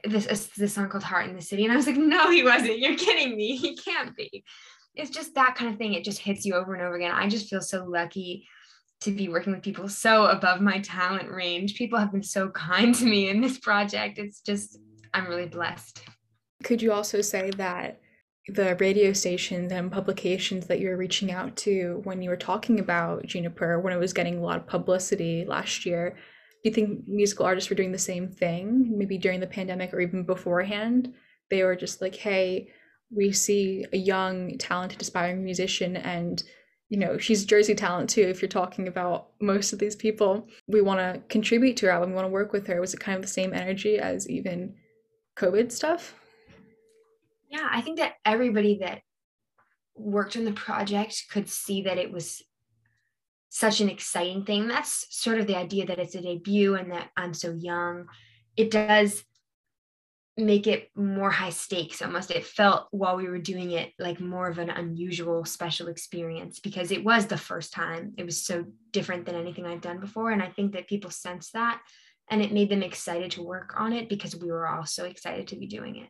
This 0.05 0.27
this 0.57 0.75
song 0.75 0.89
called 0.89 1.03
Heart 1.03 1.31
in 1.31 1.37
the 1.37 1.43
City. 1.43 1.65
And 1.65 1.73
I 1.73 1.77
was 1.77 1.87
like, 1.87 1.97
no, 1.99 2.31
he 2.31 2.43
wasn't. 2.43 2.79
You're 2.79 2.97
kidding 2.97 3.37
me. 3.37 3.57
He 3.65 3.77
can't 3.77 4.17
be. 4.17 4.45
It's 4.95 5.11
just 5.11 5.35
that 5.35 5.57
kind 5.57 5.73
of 5.73 5.79
thing. 5.79 5.95
It 5.95 6.05
just 6.05 6.21
hits 6.21 6.45
you 6.45 6.55
over 6.55 6.75
and 6.75 6.83
over 6.83 6.95
again. 6.95 7.11
I 7.11 7.29
just 7.29 7.49
feel 7.49 7.61
so 7.61 7.85
lucky 7.85 8.47
to 9.01 9.11
be 9.11 9.29
working 9.29 9.53
with 9.53 9.63
people 9.63 9.89
so 9.89 10.27
above 10.27 10.61
my 10.61 10.79
talent 10.81 11.31
range. 11.31 11.75
People 11.75 11.99
have 11.99 12.13
been 12.13 12.23
so 12.23 12.49
kind 12.51 12.95
to 12.95 13.05
me 13.05 13.29
in 13.29 13.41
this 13.41 13.59
project. 13.59 14.19
It's 14.19 14.41
just, 14.41 14.79
I'm 15.13 15.27
really 15.27 15.47
blessed. 15.47 16.03
Could 16.63 16.81
you 16.81 16.93
also 16.93 17.21
say 17.21 17.51
that 17.53 18.01
the 18.49 18.77
radio 18.77 19.13
stations 19.13 19.73
and 19.73 19.91
publications 19.91 20.67
that 20.67 20.79
you 20.79 20.89
were 20.89 20.97
reaching 20.97 21.33
out 21.33 21.57
to 21.57 22.01
when 22.05 22.21
you 22.21 22.29
were 22.29 22.37
talking 22.37 22.79
about 22.79 23.25
Juniper 23.25 23.81
when 23.81 23.93
it 23.93 23.99
was 23.99 24.13
getting 24.13 24.39
a 24.39 24.43
lot 24.43 24.59
of 24.59 24.67
publicity 24.67 25.45
last 25.47 25.87
year. 25.87 26.11
Do 26.63 26.69
you 26.69 26.75
think 26.75 27.09
musical 27.09 27.47
artists 27.47 27.71
were 27.71 27.77
doing 27.77 27.93
the 27.93 27.99
same 27.99 28.29
thing, 28.29 28.99
maybe 28.99 29.17
during 29.17 29.41
the 29.41 29.47
pandemic 29.47 29.95
or 29.95 30.01
even 30.01 30.25
beforehand? 30.25 31.15
They 31.51 31.63
were 31.63 31.77
just 31.77 32.03
like, 32.03 32.15
hey, 32.15 32.69
we 33.11 33.33
see 33.33 33.87
a 33.93 33.97
young, 33.97 34.59
talented, 34.59 35.01
aspiring 35.01 35.45
musician, 35.45 35.97
and 35.97 36.43
you 36.89 36.99
know, 36.99 37.19
she's 37.19 37.45
Jersey 37.45 37.75
talent 37.75 38.11
too. 38.11 38.23
If 38.23 38.43
you're 38.43 38.49
talking 38.49 38.89
about 38.89 39.29
most 39.41 39.73
of 39.73 39.79
these 39.79 39.97
people, 39.97 40.49
we 40.67 40.81
want 40.83 41.01
to 41.01 41.21
contribute 41.29 41.77
to 41.79 41.87
her 41.87 41.93
album, 41.93 42.11
we 42.11 42.17
want 42.17 42.27
to 42.27 42.33
work 42.33 42.53
with 42.53 42.67
her. 42.67 42.81
Was 42.81 42.95
it 42.95 43.01
kind 43.01 43.17
of 43.17 43.23
the 43.23 43.29
same 43.29 43.55
energy 43.55 43.99
as 43.99 44.29
even 44.29 44.75
COVID 45.37 45.73
stuff? 45.73 46.15
Yeah, 47.49 47.67
I 47.71 47.81
think 47.81 47.99
that 47.99 48.15
everybody 48.25 48.79
that 48.79 49.01
worked 49.97 50.37
on 50.37 50.45
the 50.45 50.53
project 50.53 51.25
could 51.31 51.49
see 51.49 51.83
that 51.83 51.99
it 51.99 52.13
was 52.13 52.43
such 53.49 53.81
an 53.81 53.89
exciting 53.89 54.45
thing. 54.45 54.67
That's 54.67 55.07
sort 55.11 55.39
of 55.39 55.47
the 55.47 55.57
idea 55.57 55.87
that 55.87 56.01
it's 56.01 56.17
a 56.17 56.21
debut 56.21 56.75
and 56.75 56.91
that 56.91 57.11
I'm 57.17 57.33
so 57.33 57.53
young. 57.53 58.07
It 58.57 58.71
does 58.71 59.25
make 60.37 60.67
it 60.67 60.91
more 60.97 61.31
high 61.31 61.51
stakes 61.51 62.03
almost. 62.03 62.31
It 62.31 62.45
felt 62.45 62.89
while 62.91 63.17
we 63.17 63.29
were 63.29 63.39
doing 63.39 63.71
it 63.71 63.93
like 63.99 64.21
more 64.21 64.49
of 64.49 64.59
an 64.59 64.71
unusual 64.71 65.45
special 65.45 65.89
experience 65.89 66.59
because 66.59 66.91
it 66.91 67.05
was 67.05 67.27
the 67.27 67.37
first 67.37 67.73
time. 67.73 68.15
It 68.17 68.25
was 68.25 68.45
so 68.45 68.65
different 68.91 69.27
than 69.27 69.37
anything 69.37 69.65
I'd 69.65 69.81
done 69.81 70.01
before. 70.01 70.33
And 70.33 70.43
I 70.43 70.49
think 70.49 70.73
that 70.73 70.89
people 70.89 71.11
sense 71.11 71.51
that 71.53 71.81
and 72.31 72.43
it 72.43 72.53
made 72.53 72.71
them 72.71 72.83
excited 72.83 73.31
to 73.33 73.43
work 73.43 73.75
on 73.79 73.93
it 73.93 74.09
because 74.09 74.37
we 74.37 74.51
were 74.51 74.67
all 74.67 74.87
so 74.87 75.05
excited 75.05 75.47
to 75.49 75.57
be 75.57 75.67
doing 75.67 75.97
it. 75.97 76.09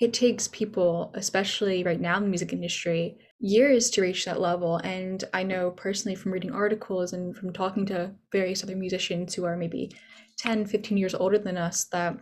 It 0.00 0.14
takes 0.14 0.48
people, 0.48 1.12
especially 1.14 1.84
right 1.84 2.00
now 2.00 2.16
in 2.16 2.22
the 2.22 2.28
music 2.30 2.54
industry, 2.54 3.18
years 3.38 3.90
to 3.90 4.00
reach 4.00 4.24
that 4.24 4.40
level. 4.40 4.78
And 4.78 5.22
I 5.34 5.42
know 5.42 5.70
personally 5.72 6.14
from 6.14 6.32
reading 6.32 6.52
articles 6.52 7.12
and 7.12 7.36
from 7.36 7.52
talking 7.52 7.84
to 7.86 8.12
various 8.32 8.64
other 8.64 8.76
musicians 8.76 9.34
who 9.34 9.44
are 9.44 9.56
maybe 9.56 9.92
10, 10.38 10.64
15 10.64 10.96
years 10.96 11.14
older 11.14 11.36
than 11.36 11.58
us 11.58 11.84
that 11.92 12.16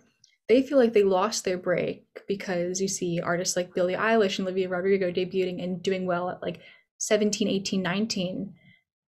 they 0.48 0.62
feel 0.62 0.78
like 0.78 0.94
they 0.94 1.04
lost 1.04 1.44
their 1.44 1.58
break 1.58 2.04
because 2.26 2.80
you 2.80 2.88
see 2.88 3.20
artists 3.20 3.56
like 3.56 3.74
Billie 3.74 3.94
Eilish 3.94 4.38
and 4.38 4.48
Olivia 4.48 4.68
Rodrigo 4.68 5.12
debuting 5.12 5.62
and 5.62 5.82
doing 5.82 6.06
well 6.06 6.30
at 6.30 6.42
like 6.42 6.60
17, 6.98 7.48
18, 7.48 7.82
19. 7.82 8.54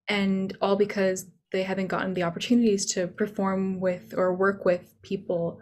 And 0.08 0.56
all 0.62 0.76
because 0.76 1.26
they 1.52 1.62
haven't 1.62 1.88
gotten 1.88 2.14
the 2.14 2.22
opportunities 2.22 2.86
to 2.94 3.06
perform 3.06 3.80
with 3.80 4.14
or 4.16 4.34
work 4.34 4.64
with 4.64 4.94
people 5.02 5.60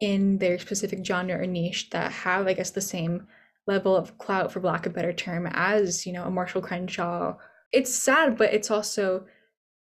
in 0.00 0.38
their 0.38 0.58
specific 0.58 1.04
genre 1.04 1.38
or 1.40 1.46
niche 1.46 1.90
that 1.90 2.10
have, 2.10 2.46
I 2.46 2.52
guess, 2.52 2.70
the 2.70 2.80
same 2.80 3.26
level 3.66 3.96
of 3.96 4.18
clout, 4.18 4.52
for 4.52 4.60
lack 4.60 4.86
of 4.86 4.92
a 4.92 4.94
better 4.94 5.12
term, 5.12 5.48
as, 5.52 6.06
you 6.06 6.12
know, 6.12 6.24
a 6.24 6.30
Marshall 6.30 6.62
Crenshaw. 6.62 7.36
It's 7.72 7.94
sad, 7.94 8.36
but 8.36 8.52
it's 8.52 8.70
also 8.70 9.26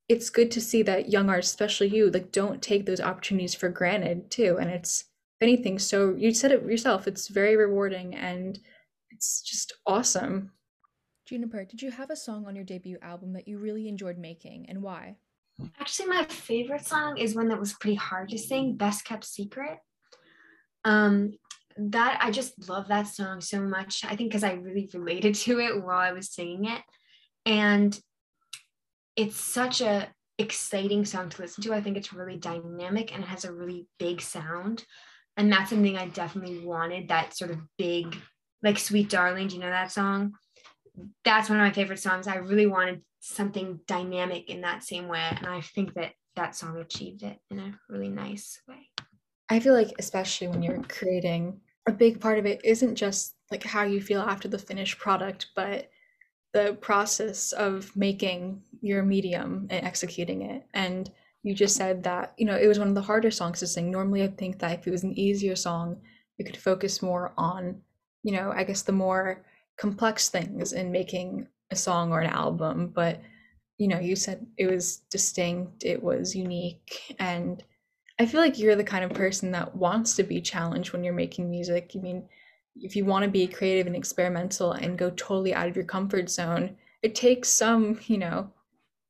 it's 0.08 0.30
good 0.30 0.52
to 0.52 0.62
see 0.62 0.84
that 0.84 1.10
young 1.10 1.30
artists, 1.30 1.52
especially 1.52 1.88
you, 1.88 2.12
like 2.12 2.32
don't 2.32 2.62
take 2.62 2.86
those 2.86 3.02
opportunities 3.02 3.56
for 3.56 3.70
granted 3.70 4.30
too. 4.30 4.58
And 4.60 4.70
it's 4.70 5.06
anything, 5.42 5.80
so 5.80 6.16
you 6.16 6.34
said 6.34 6.52
it 6.52 6.64
yourself, 6.64 7.08
it's 7.08 7.28
very 7.28 7.56
rewarding 7.56 8.16
and 8.16 8.60
it's 9.12 9.42
just 9.42 9.74
awesome. 9.86 10.52
Juniper, 11.26 11.66
did 11.66 11.82
you 11.82 11.92
have 11.92 12.10
a 12.10 12.16
song 12.16 12.46
on 12.46 12.56
your 12.56 12.66
debut 12.66 12.98
album 13.02 13.34
that 13.34 13.48
you 13.48 13.58
really 13.58 13.88
enjoyed 13.88 14.18
making 14.18 14.68
and 14.70 14.82
why? 14.82 15.16
Actually, 15.80 16.10
my 16.10 16.24
favorite 16.26 16.86
song 16.86 17.18
is 17.18 17.36
one 17.36 17.48
that 17.48 17.60
was 17.60 17.74
pretty 17.74 17.96
hard 17.96 18.30
to 18.30 18.38
sing, 18.38 18.76
Best 18.76 19.06
Kept 19.06 19.24
Secret. 19.24 19.80
Um, 20.84 21.34
that 21.78 22.20
I 22.22 22.32
just 22.32 22.70
love 22.70 22.88
that 22.90 23.08
song 23.08 23.42
so 23.42 23.62
much. 23.62 24.06
I 24.06 24.16
think 24.16 24.30
because 24.30 24.44
I 24.44 24.54
really 24.54 24.90
related 24.94 25.36
to 25.36 25.60
it 25.60 25.84
while 25.84 25.98
I 25.98 26.12
was 26.12 26.32
singing 26.32 26.66
it. 26.66 26.82
And 27.46 27.98
it's 29.16 29.40
such 29.40 29.82
a 29.82 30.10
exciting 30.38 31.06
song 31.06 31.30
to 31.30 31.42
listen 31.42 31.64
to. 31.64 31.74
I 31.74 31.82
think 31.82 31.98
it's 31.98 32.14
really 32.14 32.38
dynamic 32.38 33.14
and 33.14 33.24
it 33.24 33.28
has 33.28 33.46
a 33.46 33.54
really 33.54 33.88
big 33.98 34.22
sound. 34.22 34.86
And 35.38 35.52
that's 35.52 35.70
something 35.70 35.98
I 35.98 36.08
definitely 36.08 36.60
wanted 36.60 37.10
that 37.10 37.36
sort 37.36 37.52
of 37.52 37.60
big, 37.78 38.16
like 38.64 38.80
Sweet 38.80 39.10
Darling. 39.10 39.48
Do 39.48 39.56
you 39.56 39.62
know 39.62 39.70
that 39.70 39.92
song? 39.92 40.34
That's 41.24 41.50
one 41.50 41.60
of 41.60 41.66
my 41.66 41.74
favorite 41.74 42.00
songs. 42.00 42.28
I 42.28 42.36
really 42.36 42.68
wanted 42.68 43.02
something 43.20 43.80
dynamic 43.88 44.50
in 44.50 44.62
that 44.62 44.84
same 44.84 45.08
way. 45.08 45.22
And 45.30 45.48
I 45.48 45.62
think 45.62 45.94
that 45.96 46.14
that 46.36 46.56
song 46.56 46.78
achieved 46.78 47.24
it 47.24 47.38
in 47.52 47.60
a 47.60 47.74
really 47.90 48.10
nice 48.10 48.62
way. 48.68 48.90
I 49.50 49.60
feel 49.60 49.74
like, 49.74 49.94
especially 50.00 50.48
when 50.48 50.64
you're 50.64 50.82
creating, 50.84 51.60
a 51.88 51.92
big 51.92 52.20
part 52.20 52.40
of 52.40 52.46
it 52.46 52.62
isn't 52.64 52.96
just 52.96 53.36
like 53.52 53.64
how 53.64 53.84
you 53.84 54.02
feel 54.02 54.22
after 54.22 54.48
the 54.48 54.58
finished 54.58 54.98
product, 54.98 55.48
but 55.56 55.90
the 56.54 56.78
process 56.82 57.52
of 57.52 57.96
making 57.96 58.62
your 58.82 59.04
medium 59.04 59.68
and 59.70 59.86
executing 59.86 60.44
it. 60.44 60.66
And 60.74 61.12
you 61.46 61.54
just 61.54 61.76
said 61.76 62.02
that, 62.04 62.34
you 62.38 62.46
know, 62.48 62.58
it 62.58 62.66
was 62.66 62.80
one 62.80 62.88
of 62.88 62.96
the 62.96 63.04
harder 63.04 63.30
songs 63.30 63.60
to 63.60 63.68
sing. 63.68 63.92
Normally, 63.92 64.24
I 64.24 64.30
think 64.30 64.58
that 64.60 64.80
if 64.80 64.88
it 64.88 64.92
was 64.92 65.04
an 65.04 65.18
easier 65.18 65.56
song, 65.56 66.02
you 66.40 66.44
could 66.44 66.58
focus 66.58 67.04
more 67.04 67.34
on, 67.38 67.82
you 68.24 68.32
know, 68.32 68.52
I 68.52 68.64
guess 68.64 68.82
the 68.82 68.92
more 68.92 69.46
complex 69.78 70.28
things 70.30 70.74
in 70.74 70.92
making 70.92 71.48
a 71.70 71.76
song 71.76 72.12
or 72.12 72.22
an 72.22 72.32
album. 72.32 72.88
But, 72.88 73.22
you 73.78 73.88
know, 73.88 74.00
you 74.00 74.16
said 74.16 74.48
it 74.58 74.72
was 74.72 75.04
distinct, 75.12 75.86
it 75.86 76.02
was 76.02 76.36
unique, 76.36 77.16
and 77.20 77.64
I 78.18 78.26
feel 78.26 78.42
like 78.42 78.58
you're 78.58 78.76
the 78.76 78.84
kind 78.84 79.04
of 79.04 79.14
person 79.14 79.52
that 79.52 79.76
wants 79.76 80.16
to 80.16 80.24
be 80.24 80.42
challenged 80.42 80.94
when 80.94 81.04
you're 81.04 81.14
making 81.14 81.52
music. 81.52 81.92
I 81.94 82.00
mean, 82.00 82.28
if 82.76 82.96
you 82.96 83.06
want 83.06 83.24
to 83.24 83.30
be 83.30 83.46
creative 83.46 83.86
and 83.86 83.96
experimental 83.96 84.72
and 84.72 84.98
go 84.98 85.12
totally 85.12 85.54
out 85.54 85.68
of 85.68 85.76
your 85.76 85.86
comfort 85.86 86.28
zone, 86.28 86.76
it 87.04 87.14
takes 87.14 87.50
some, 87.50 88.00
you 88.08 88.18
know, 88.18 88.50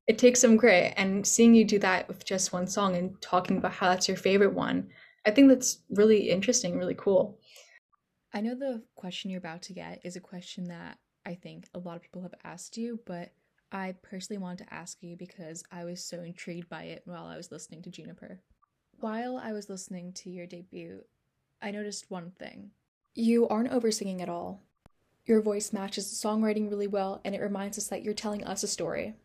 it 0.07 0.17
takes 0.17 0.41
some 0.41 0.57
grit. 0.57 0.93
And 0.97 1.25
seeing 1.25 1.53
you 1.53 1.65
do 1.65 1.79
that 1.79 2.07
with 2.07 2.25
just 2.25 2.53
one 2.53 2.67
song 2.67 2.95
and 2.95 3.19
talking 3.21 3.57
about 3.57 3.73
how 3.73 3.89
that's 3.89 4.07
your 4.07 4.17
favorite 4.17 4.53
one, 4.53 4.89
I 5.25 5.31
think 5.31 5.49
that's 5.49 5.79
really 5.89 6.29
interesting, 6.29 6.77
really 6.77 6.95
cool. 6.95 7.39
I 8.33 8.41
know 8.41 8.55
the 8.55 8.83
question 8.95 9.31
you're 9.31 9.39
about 9.39 9.61
to 9.63 9.73
get 9.73 10.01
is 10.03 10.15
a 10.15 10.21
question 10.21 10.65
that 10.65 10.97
I 11.25 11.35
think 11.35 11.67
a 11.73 11.79
lot 11.79 11.95
of 11.95 12.01
people 12.01 12.21
have 12.21 12.35
asked 12.43 12.77
you, 12.77 12.99
but 13.05 13.31
I 13.71 13.95
personally 14.03 14.41
wanted 14.41 14.65
to 14.65 14.73
ask 14.73 15.01
you 15.01 15.15
because 15.17 15.63
I 15.71 15.85
was 15.85 16.03
so 16.03 16.21
intrigued 16.21 16.69
by 16.69 16.83
it 16.83 17.01
while 17.05 17.25
I 17.25 17.37
was 17.37 17.51
listening 17.51 17.81
to 17.83 17.89
Juniper. 17.89 18.41
While 18.99 19.37
I 19.37 19.51
was 19.53 19.69
listening 19.69 20.13
to 20.13 20.29
your 20.29 20.45
debut, 20.45 21.01
I 21.61 21.71
noticed 21.71 22.11
one 22.11 22.31
thing. 22.37 22.71
You 23.15 23.47
aren't 23.47 23.71
over 23.71 23.91
singing 23.91 24.21
at 24.21 24.29
all. 24.29 24.61
Your 25.25 25.41
voice 25.41 25.73
matches 25.73 26.09
the 26.09 26.27
songwriting 26.27 26.69
really 26.69 26.87
well, 26.87 27.21
and 27.25 27.33
it 27.33 27.41
reminds 27.41 27.77
us 27.77 27.87
that 27.87 28.03
you're 28.03 28.13
telling 28.13 28.43
us 28.43 28.61
a 28.61 28.67
story. 28.67 29.15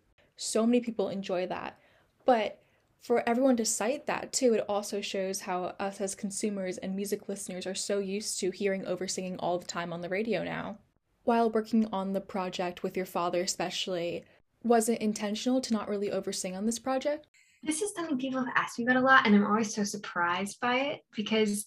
So 0.40 0.66
many 0.66 0.80
people 0.80 1.08
enjoy 1.08 1.46
that. 1.48 1.78
But 2.24 2.62
for 3.00 3.26
everyone 3.28 3.56
to 3.56 3.64
cite 3.64 4.06
that 4.06 4.32
too, 4.32 4.54
it 4.54 4.64
also 4.68 5.00
shows 5.00 5.40
how 5.40 5.74
us 5.78 6.00
as 6.00 6.14
consumers 6.14 6.78
and 6.78 6.94
music 6.94 7.28
listeners 7.28 7.66
are 7.66 7.74
so 7.74 7.98
used 7.98 8.38
to 8.40 8.50
hearing 8.50 8.84
oversinging 8.84 9.36
all 9.38 9.58
the 9.58 9.66
time 9.66 9.92
on 9.92 10.00
the 10.00 10.08
radio 10.08 10.44
now. 10.44 10.78
While 11.24 11.50
working 11.50 11.88
on 11.92 12.12
the 12.12 12.20
project 12.20 12.82
with 12.82 12.96
your 12.96 13.06
father, 13.06 13.42
especially, 13.42 14.24
was 14.62 14.88
it 14.88 15.00
intentional 15.00 15.60
to 15.60 15.72
not 15.72 15.88
really 15.88 16.10
oversing 16.10 16.56
on 16.56 16.66
this 16.66 16.78
project? 16.78 17.26
this 17.62 17.82
is 17.82 17.94
something 17.94 18.18
people 18.18 18.42
have 18.42 18.54
asked 18.56 18.78
me 18.78 18.84
about 18.84 18.96
a 18.96 19.00
lot 19.00 19.26
and 19.26 19.34
i'm 19.34 19.46
always 19.46 19.74
so 19.74 19.84
surprised 19.84 20.60
by 20.60 20.76
it 20.76 21.00
because 21.14 21.66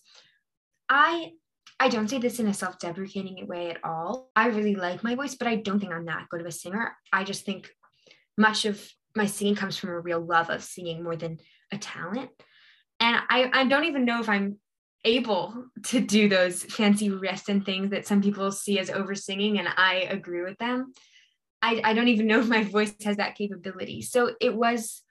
i 0.90 1.32
i 1.80 1.88
don't 1.88 2.10
say 2.10 2.18
this 2.18 2.40
in 2.40 2.48
a 2.48 2.54
self-deprecating 2.54 3.46
way 3.48 3.70
at 3.70 3.84
all 3.84 4.32
i 4.36 4.48
really 4.48 4.76
like 4.76 5.04
my 5.04 5.16
voice 5.16 5.36
but 5.36 5.48
i 5.48 5.56
don't 5.56 5.80
think 5.80 5.92
i'm 5.92 6.06
that 6.06 6.28
good 6.30 6.42
of 6.42 6.48
a 6.48 6.52
singer 6.52 6.96
i 7.12 7.24
just 7.24 7.46
think 7.46 7.70
much 8.38 8.66
of 8.66 8.84
my 9.16 9.26
singing 9.26 9.56
comes 9.56 9.78
from 9.78 9.90
a 9.90 10.00
real 10.00 10.20
love 10.20 10.50
of 10.50 10.64
singing 10.64 11.04
more 11.04 11.16
than 11.16 11.38
a 11.72 11.78
talent 11.78 12.30
and 13.00 13.18
i 13.30 13.50
i 13.54 13.66
don't 13.66 13.86
even 13.86 14.06
know 14.06 14.20
if 14.20 14.30
i'm 14.30 14.58
able 15.06 15.66
to 15.84 16.00
do 16.00 16.30
those 16.30 16.64
fancy 16.64 17.10
wrists 17.10 17.50
and 17.50 17.66
things 17.66 17.92
that 17.92 18.08
some 18.08 18.22
people 18.22 18.52
see 18.52 18.80
as 18.80 18.90
over 18.90 19.16
singing 19.16 19.60
and 19.60 19.68
i 19.78 20.08
agree 20.10 20.42
with 20.42 20.58
them 20.58 20.94
I, 21.66 21.80
I 21.82 21.94
don't 21.94 22.10
even 22.10 22.28
know 22.28 22.40
if 22.42 22.48
my 22.48 22.64
voice 22.64 22.94
has 23.04 23.18
that 23.18 23.36
capability 23.36 24.02
so 24.02 24.32
it 24.40 24.56
was 24.56 25.04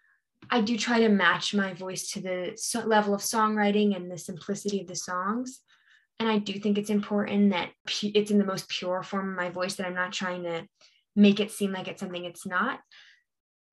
I 0.50 0.60
do 0.60 0.76
try 0.76 1.00
to 1.00 1.08
match 1.08 1.54
my 1.54 1.72
voice 1.74 2.10
to 2.12 2.20
the 2.20 2.52
so- 2.56 2.86
level 2.86 3.14
of 3.14 3.20
songwriting 3.20 3.94
and 3.94 4.10
the 4.10 4.18
simplicity 4.18 4.80
of 4.80 4.86
the 4.86 4.96
songs. 4.96 5.60
And 6.18 6.28
I 6.28 6.38
do 6.38 6.54
think 6.54 6.78
it's 6.78 6.90
important 6.90 7.50
that 7.50 7.70
pu- 7.86 8.12
it's 8.14 8.30
in 8.30 8.38
the 8.38 8.44
most 8.44 8.68
pure 8.68 9.02
form 9.02 9.30
of 9.30 9.36
my 9.36 9.50
voice, 9.50 9.76
that 9.76 9.86
I'm 9.86 9.94
not 9.94 10.12
trying 10.12 10.44
to 10.44 10.66
make 11.16 11.40
it 11.40 11.50
seem 11.50 11.72
like 11.72 11.88
it's 11.88 12.00
something 12.00 12.24
it's 12.24 12.46
not. 12.46 12.80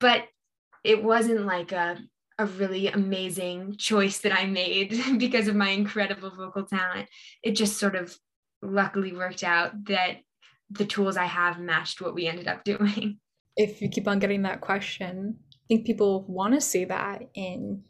But 0.00 0.24
it 0.84 1.02
wasn't 1.02 1.46
like 1.46 1.72
a, 1.72 1.98
a 2.38 2.46
really 2.46 2.88
amazing 2.88 3.76
choice 3.76 4.18
that 4.18 4.32
I 4.32 4.46
made 4.46 5.00
because 5.18 5.48
of 5.48 5.56
my 5.56 5.70
incredible 5.70 6.30
vocal 6.30 6.64
talent. 6.64 7.08
It 7.42 7.52
just 7.52 7.78
sort 7.78 7.94
of 7.94 8.16
luckily 8.62 9.12
worked 9.12 9.44
out 9.44 9.84
that 9.86 10.18
the 10.70 10.84
tools 10.84 11.16
I 11.16 11.24
have 11.26 11.58
matched 11.58 12.00
what 12.00 12.14
we 12.14 12.26
ended 12.26 12.48
up 12.48 12.64
doing. 12.64 13.18
If 13.56 13.82
you 13.82 13.88
keep 13.88 14.08
on 14.08 14.18
getting 14.18 14.42
that 14.42 14.60
question, 14.60 15.36
I 15.52 15.58
think 15.68 15.86
people 15.86 16.24
want 16.28 16.54
to 16.54 16.60
see 16.60 16.84
that 16.86 17.22
in 17.34 17.82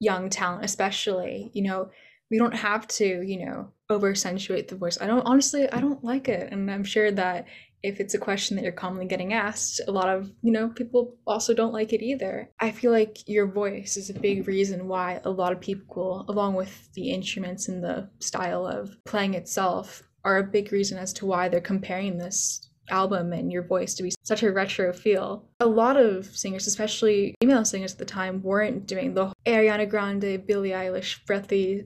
young 0.00 0.30
talent, 0.30 0.64
especially. 0.64 1.50
You 1.54 1.62
know, 1.62 1.90
we 2.30 2.38
don't 2.38 2.54
have 2.54 2.88
to, 2.88 3.22
you 3.22 3.44
know, 3.44 3.68
over 3.88 4.08
accentuate 4.08 4.68
the 4.68 4.76
voice. 4.76 4.98
I 5.00 5.06
don't 5.06 5.26
honestly, 5.26 5.70
I 5.70 5.80
don't 5.80 6.02
like 6.02 6.28
it. 6.28 6.50
And 6.50 6.70
I'm 6.70 6.82
sure 6.82 7.12
that 7.12 7.46
if 7.82 8.00
it's 8.00 8.14
a 8.14 8.18
question 8.18 8.56
that 8.56 8.62
you're 8.62 8.72
commonly 8.72 9.06
getting 9.06 9.32
asked, 9.32 9.80
a 9.86 9.92
lot 9.92 10.08
of, 10.08 10.30
you 10.42 10.52
know, 10.52 10.68
people 10.68 11.16
also 11.26 11.52
don't 11.54 11.72
like 11.72 11.92
it 11.92 12.02
either. 12.02 12.50
I 12.60 12.70
feel 12.70 12.92
like 12.92 13.28
your 13.28 13.46
voice 13.46 13.96
is 13.96 14.10
a 14.10 14.14
big 14.14 14.46
reason 14.46 14.88
why 14.88 15.20
a 15.24 15.30
lot 15.30 15.52
of 15.52 15.60
people, 15.60 16.24
along 16.28 16.54
with 16.54 16.92
the 16.94 17.10
instruments 17.10 17.68
and 17.68 17.82
the 17.82 18.08
style 18.20 18.66
of 18.66 18.96
playing 19.04 19.34
itself, 19.34 20.02
are 20.24 20.38
a 20.38 20.44
big 20.44 20.72
reason 20.72 20.98
as 20.98 21.12
to 21.14 21.26
why 21.26 21.48
they're 21.48 21.60
comparing 21.60 22.18
this 22.18 22.68
album 22.90 23.32
and 23.32 23.50
your 23.50 23.62
voice 23.62 23.94
to 23.94 24.02
be 24.02 24.12
such 24.22 24.42
a 24.42 24.52
retro 24.52 24.92
feel. 24.92 25.48
A 25.60 25.66
lot 25.66 25.96
of 25.96 26.26
singers, 26.26 26.66
especially 26.66 27.34
female 27.40 27.64
singers 27.64 27.92
at 27.92 27.98
the 27.98 28.04
time, 28.04 28.42
weren't 28.42 28.86
doing 28.86 29.14
the 29.14 29.32
Ariana 29.46 29.88
Grande, 29.88 30.44
Billie 30.46 30.70
Eilish, 30.70 31.24
breathy 31.26 31.84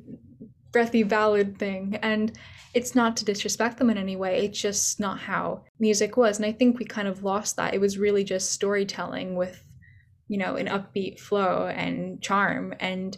breathy 0.77 1.03
ballad 1.03 1.57
thing. 1.57 1.99
And 2.03 2.39
it's 2.75 2.95
not 2.95 3.17
to 3.17 3.25
disrespect 3.25 3.79
them 3.79 3.89
in 3.89 3.97
any 3.97 4.15
way, 4.15 4.45
it's 4.45 4.61
just 4.61 5.01
not 5.01 5.19
how 5.19 5.65
music 5.79 6.19
was. 6.19 6.37
And 6.37 6.45
I 6.45 6.53
think 6.53 6.79
we 6.79 6.85
kind 6.85 7.09
of 7.09 7.25
lost 7.25 7.57
that. 7.57 7.73
It 7.73 7.81
was 7.81 7.97
really 7.97 8.25
just 8.25 8.53
storytelling 8.53 9.37
with, 9.37 9.65
you 10.29 10.37
know, 10.37 10.57
an 10.57 10.67
upbeat 10.67 11.19
flow 11.19 11.67
and 11.75 12.21
charm. 12.21 12.75
And 12.79 13.17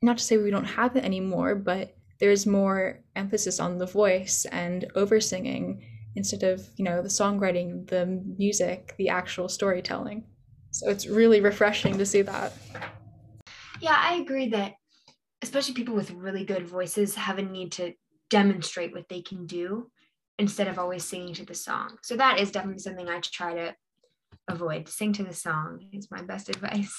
not 0.00 0.16
to 0.16 0.24
say 0.24 0.38
we 0.38 0.50
don't 0.50 0.64
have 0.64 0.96
it 0.96 1.04
anymore, 1.04 1.56
but 1.56 1.94
there's 2.20 2.46
more 2.46 3.00
emphasis 3.16 3.60
on 3.60 3.76
the 3.76 3.84
voice 3.84 4.46
and 4.50 4.86
over 4.94 5.20
singing 5.20 5.86
instead 6.16 6.42
of, 6.42 6.66
you 6.78 6.86
know, 6.86 7.02
the 7.02 7.08
songwriting, 7.10 7.86
the 7.90 8.06
music, 8.38 8.94
the 8.96 9.10
actual 9.10 9.50
storytelling. 9.50 10.24
So 10.70 10.88
it's 10.88 11.06
really 11.06 11.42
refreshing 11.42 11.98
to 11.98 12.06
see 12.06 12.22
that. 12.22 12.54
Yeah, 13.82 13.98
I 13.98 14.14
agree 14.14 14.48
that 14.48 14.76
especially 15.42 15.74
people 15.74 15.94
with 15.94 16.10
really 16.12 16.44
good 16.44 16.66
voices 16.66 17.14
have 17.16 17.38
a 17.38 17.42
need 17.42 17.72
to 17.72 17.92
demonstrate 18.30 18.92
what 18.92 19.08
they 19.08 19.20
can 19.20 19.46
do 19.46 19.90
instead 20.38 20.68
of 20.68 20.78
always 20.78 21.04
singing 21.04 21.34
to 21.34 21.44
the 21.44 21.54
song. 21.54 21.98
So 22.02 22.16
that 22.16 22.40
is 22.40 22.50
definitely 22.50 22.80
something 22.80 23.08
I 23.08 23.20
try 23.20 23.54
to 23.54 23.74
avoid. 24.48 24.88
Sing 24.88 25.12
to 25.14 25.24
the 25.24 25.34
song 25.34 25.80
is 25.92 26.10
my 26.10 26.22
best 26.22 26.48
advice. 26.48 26.96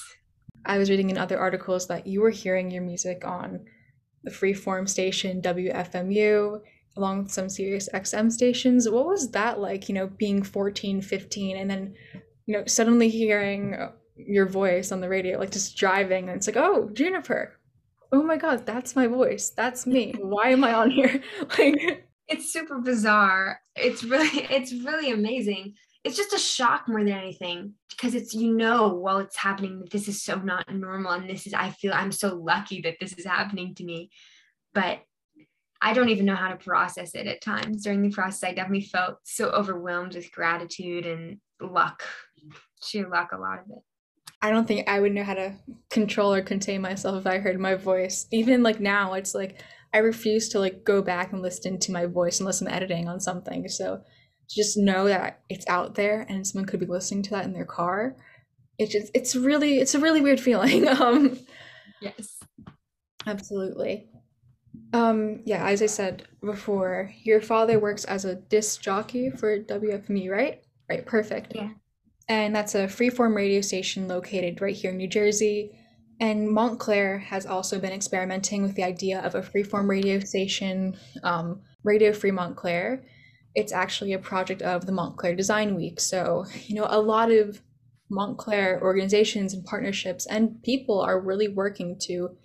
I 0.65 0.77
was 0.77 0.89
reading 0.89 1.09
in 1.09 1.17
other 1.17 1.39
articles 1.39 1.88
that 1.88 2.05
you 2.05 2.21
were 2.21 2.29
hearing 2.29 2.69
your 2.69 2.83
music 2.83 3.25
on 3.25 3.65
the 4.23 4.31
freeform 4.31 4.88
station 4.88 5.41
WFMU 5.41 6.62
along 6.95 7.23
with 7.23 7.31
some 7.31 7.50
Sirius 7.50 7.89
XM 7.93 8.31
stations. 8.31 8.88
What 8.88 9.07
was 9.07 9.31
that 9.31 9.59
like, 9.59 9.89
you 9.89 9.95
know, 9.95 10.07
being 10.07 10.43
14, 10.43 11.01
15 11.01 11.57
and 11.57 11.69
then, 11.69 11.95
you 12.45 12.55
know, 12.55 12.63
suddenly 12.67 13.09
hearing 13.09 13.75
your 14.15 14.45
voice 14.45 14.91
on 14.91 15.01
the 15.01 15.09
radio, 15.09 15.39
like 15.39 15.51
just 15.51 15.75
driving 15.75 16.29
and 16.29 16.38
it's 16.38 16.47
like, 16.47 16.57
oh, 16.57 16.89
Juniper, 16.93 17.59
oh 18.13 18.24
my 18.24 18.38
god 18.38 18.65
that's 18.65 18.96
my 18.96 19.08
voice. 19.08 19.50
That's 19.50 19.86
me. 19.86 20.13
Why 20.20 20.50
am 20.50 20.63
i 20.63 20.74
on 20.74 20.91
here? 20.91 21.22
Like 21.58 22.08
it's 22.29 22.53
super 22.53 22.79
bizarre. 22.79 23.60
It's 23.75 24.03
really 24.03 24.46
it's 24.50 24.72
really 24.72 25.12
amazing. 25.12 25.74
It's 26.03 26.15
just 26.15 26.34
a 26.34 26.39
shock 26.39 26.88
more 26.88 27.03
than 27.03 27.13
anything 27.13 27.74
because 27.89 28.13
it's 28.13 28.34
you 28.34 28.53
know 28.55 28.93
while 28.93 29.17
it's 29.17 29.38
happening 29.38 29.79
that 29.79 29.89
this 29.89 30.08
is 30.08 30.22
so 30.22 30.36
not 30.36 30.72
normal 30.74 31.12
and 31.12 31.29
this 31.29 31.48
is 31.48 31.53
i 31.53 31.70
feel 31.70 31.93
i'm 31.93 32.12
so 32.12 32.36
lucky 32.36 32.82
that 32.82 32.98
this 33.00 33.13
is 33.13 33.25
happening 33.25 33.74
to 33.75 33.84
me. 33.84 34.12
But 34.74 35.00
i 35.82 35.93
don't 35.93 36.10
even 36.10 36.25
know 36.25 36.36
how 36.36 36.50
to 36.50 36.55
process 36.55 37.15
it 37.15 37.27
at 37.27 37.41
times. 37.41 37.84
During 37.84 38.03
the 38.03 38.12
process 38.12 38.43
i 38.48 38.53
definitely 38.53 38.86
felt 38.86 39.17
so 39.24 39.50
overwhelmed 39.50 40.15
with 40.15 40.32
gratitude 40.32 41.05
and 41.08 41.39
luck 41.60 42.03
sheer 42.84 43.10
luck 43.10 43.32
a 43.32 43.38
lot 43.38 43.60
of 43.60 43.65
it 43.70 43.84
I 44.43 44.50
don't 44.50 44.67
think 44.67 44.89
I 44.89 45.00
would 45.00 45.13
know 45.13 45.23
how 45.23 45.35
to 45.35 45.53
control 45.89 46.33
or 46.33 46.41
contain 46.41 46.81
myself 46.81 47.21
if 47.21 47.25
I 47.25 47.38
heard 47.38 47.57
my 47.62 47.75
voice. 47.75 48.27
Even 48.29 48.62
like 48.62 48.81
now, 48.81 49.13
it's 49.13 49.33
like 49.33 49.63
I 49.93 50.00
refuse 50.00 50.50
to 50.50 50.59
like 50.59 50.83
go 50.83 51.01
back 51.01 51.31
and 51.31 51.41
listen 51.41 51.79
to 51.79 51.93
my 51.93 52.07
voice 52.07 52.41
unless 52.41 52.59
I'm 52.59 52.67
editing 52.67 53.07
on 53.07 53.21
something. 53.21 53.69
So 53.69 54.01
just 54.50 54.75
know 54.77 55.05
that 55.05 55.39
it's 55.50 55.65
out 55.69 55.95
there 55.95 56.25
and 56.27 56.45
someone 56.45 56.67
could 56.67 56.81
be 56.81 56.85
listening 56.85 57.23
to 57.23 57.29
that 57.29 57.45
in 57.45 57.53
their 57.53 57.63
car. 57.63 58.17
It's 58.77 58.91
just 58.91 59.12
it's 59.13 59.33
really 59.33 59.77
it's 59.79 59.95
a 59.95 60.00
really 60.00 60.19
weird 60.19 60.41
feeling. 60.41 60.88
um 61.00 61.39
yes. 62.01 62.38
Absolutely. 63.25 64.09
Um 64.91 65.41
yeah, 65.45 65.65
as 65.69 65.81
I 65.81 65.85
said 65.85 66.27
before, 66.41 67.13
your 67.23 67.39
father 67.39 67.79
works 67.79 68.03
as 68.03 68.25
a 68.25 68.35
disc 68.35 68.81
jockey 68.81 69.29
for 69.29 69.57
WFMU, 69.57 70.29
right? 70.29 70.62
Right, 70.89 71.05
perfect. 71.05 71.53
Yeah 71.55 71.69
and 72.29 72.55
that's 72.55 72.75
a 72.75 72.87
freeform 72.87 73.35
radio 73.35 73.61
station 73.61 74.07
located 74.07 74.61
right 74.61 74.75
here 74.75 74.91
in 74.91 74.97
New 74.97 75.07
Jersey. 75.07 75.77
And 76.19 76.49
Montclair 76.49 77.17
has 77.19 77.45
also 77.45 77.79
been 77.79 77.91
experimenting 77.91 78.63
with 78.63 78.75
the 78.75 78.83
idea 78.83 79.19
of 79.21 79.35
a 79.35 79.41
freeform 79.41 79.89
radio 79.89 80.19
station, 80.19 80.95
um, 81.23 81.61
Radio 81.83 82.13
Free 82.13 82.31
Montclair. 82.31 83.03
It's 83.55 83.73
actually 83.73 84.13
a 84.13 84.19
project 84.19 84.62
of 84.62 84.86
the 84.86 84.91
Montclair 84.91 85.36
Design 85.36 85.75
Week. 85.75 85.99
So, 85.99 86.45
you 86.65 86.75
know, 86.75 86.88
a 86.89 87.01
lot 87.01 87.31
of 87.31 87.62
Montclair 88.09 88.79
organizations 88.81 89.53
and 89.53 89.65
partnerships 89.65 90.25
and 90.27 90.62
people 90.63 91.01
are 91.01 91.19
really 91.19 91.47
working 91.47 91.97
to 92.03 92.38